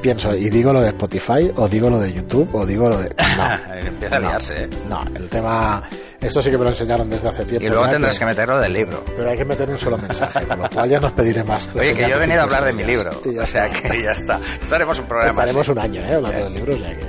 pienso 0.00 0.34
y 0.34 0.48
digo 0.48 0.72
lo 0.72 0.80
de 0.80 0.88
Spotify 0.88 1.50
o 1.56 1.68
digo 1.68 1.90
lo 1.90 2.00
de 2.00 2.12
YouTube 2.12 2.48
o 2.54 2.64
digo 2.66 2.88
lo 2.88 2.98
de 2.98 3.08
no, 3.36 3.74
Empieza 3.88 4.16
a 4.16 4.20
no, 4.20 4.28
liarse, 4.28 4.64
¿eh? 4.64 4.68
no, 4.88 5.02
el 5.14 5.28
tema 5.28 5.82
esto 6.22 6.40
sí 6.40 6.52
que 6.52 6.58
me 6.58 6.62
lo 6.62 6.70
enseñaron 6.70 7.10
desde 7.10 7.28
hace 7.28 7.44
tiempo. 7.44 7.66
Y 7.66 7.68
luego 7.68 7.88
tendrás 7.88 8.16
que 8.16 8.24
meterlo 8.24 8.60
del 8.60 8.72
libro. 8.72 9.04
pero 9.16 9.30
hay 9.30 9.36
que 9.36 9.44
meter 9.44 9.68
un 9.68 9.76
solo 9.76 9.98
mensaje, 9.98 10.46
con 10.46 10.56
lo 10.56 10.70
cual 10.70 10.88
ya 10.88 11.00
nos 11.00 11.10
pediré 11.12 11.42
más. 11.42 11.68
Oye, 11.74 11.94
que 11.94 12.02
yo 12.08 12.14
he 12.14 12.18
venido 12.20 12.38
a 12.38 12.44
hablar 12.44 12.64
de 12.64 12.72
mi 12.72 12.84
libro. 12.84 13.10
O 13.10 13.46
sea 13.48 13.68
que 13.68 14.02
ya 14.02 14.12
está. 14.12 14.38
Esto 14.62 14.72
haremos 14.76 15.00
un 15.00 15.06
programa. 15.06 15.30
Estaremos 15.30 15.68
así. 15.68 15.72
un 15.72 15.78
año, 15.80 16.00
¿eh? 16.00 16.14
Hablando 16.14 16.38
Eh. 16.38 16.44
del 16.44 16.54
libro, 16.54 16.74
o 16.76 16.78
que 16.96 17.04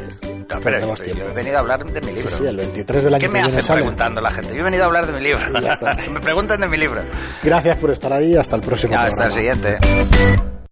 No, 0.79 0.95
yo 0.95 1.03
tiempo. 1.03 1.23
he 1.29 1.33
venido 1.33 1.57
a 1.57 1.59
hablar 1.59 1.85
de 1.85 2.01
mi 2.01 2.11
libro. 2.13 2.29
Sí, 2.29 2.35
sí, 2.37 2.45
el 2.45 2.57
23 2.57 3.03
del 3.05 3.13
año 3.15 3.19
¿Qué 3.19 3.25
que 3.27 3.31
me 3.33 3.39
viene 3.39 3.49
hacen 3.49 3.61
sale. 3.63 3.81
preguntando 3.81 4.21
la 4.21 4.31
gente? 4.31 4.53
Yo 4.53 4.59
he 4.59 4.63
venido 4.63 4.83
a 4.83 4.85
hablar 4.87 5.07
de 5.07 5.13
mi 5.13 5.19
libro. 5.21 5.41
Me 6.11 6.19
preguntan 6.19 6.61
de 6.61 6.67
mi 6.67 6.77
libro. 6.77 7.01
Gracias 7.41 7.75
por 7.77 7.91
estar 7.91 8.13
ahí, 8.13 8.35
hasta 8.35 8.55
el 8.55 8.61
próximo 8.61 8.95
Hasta 8.97 9.25
el 9.25 9.31
siguiente. 9.31 9.77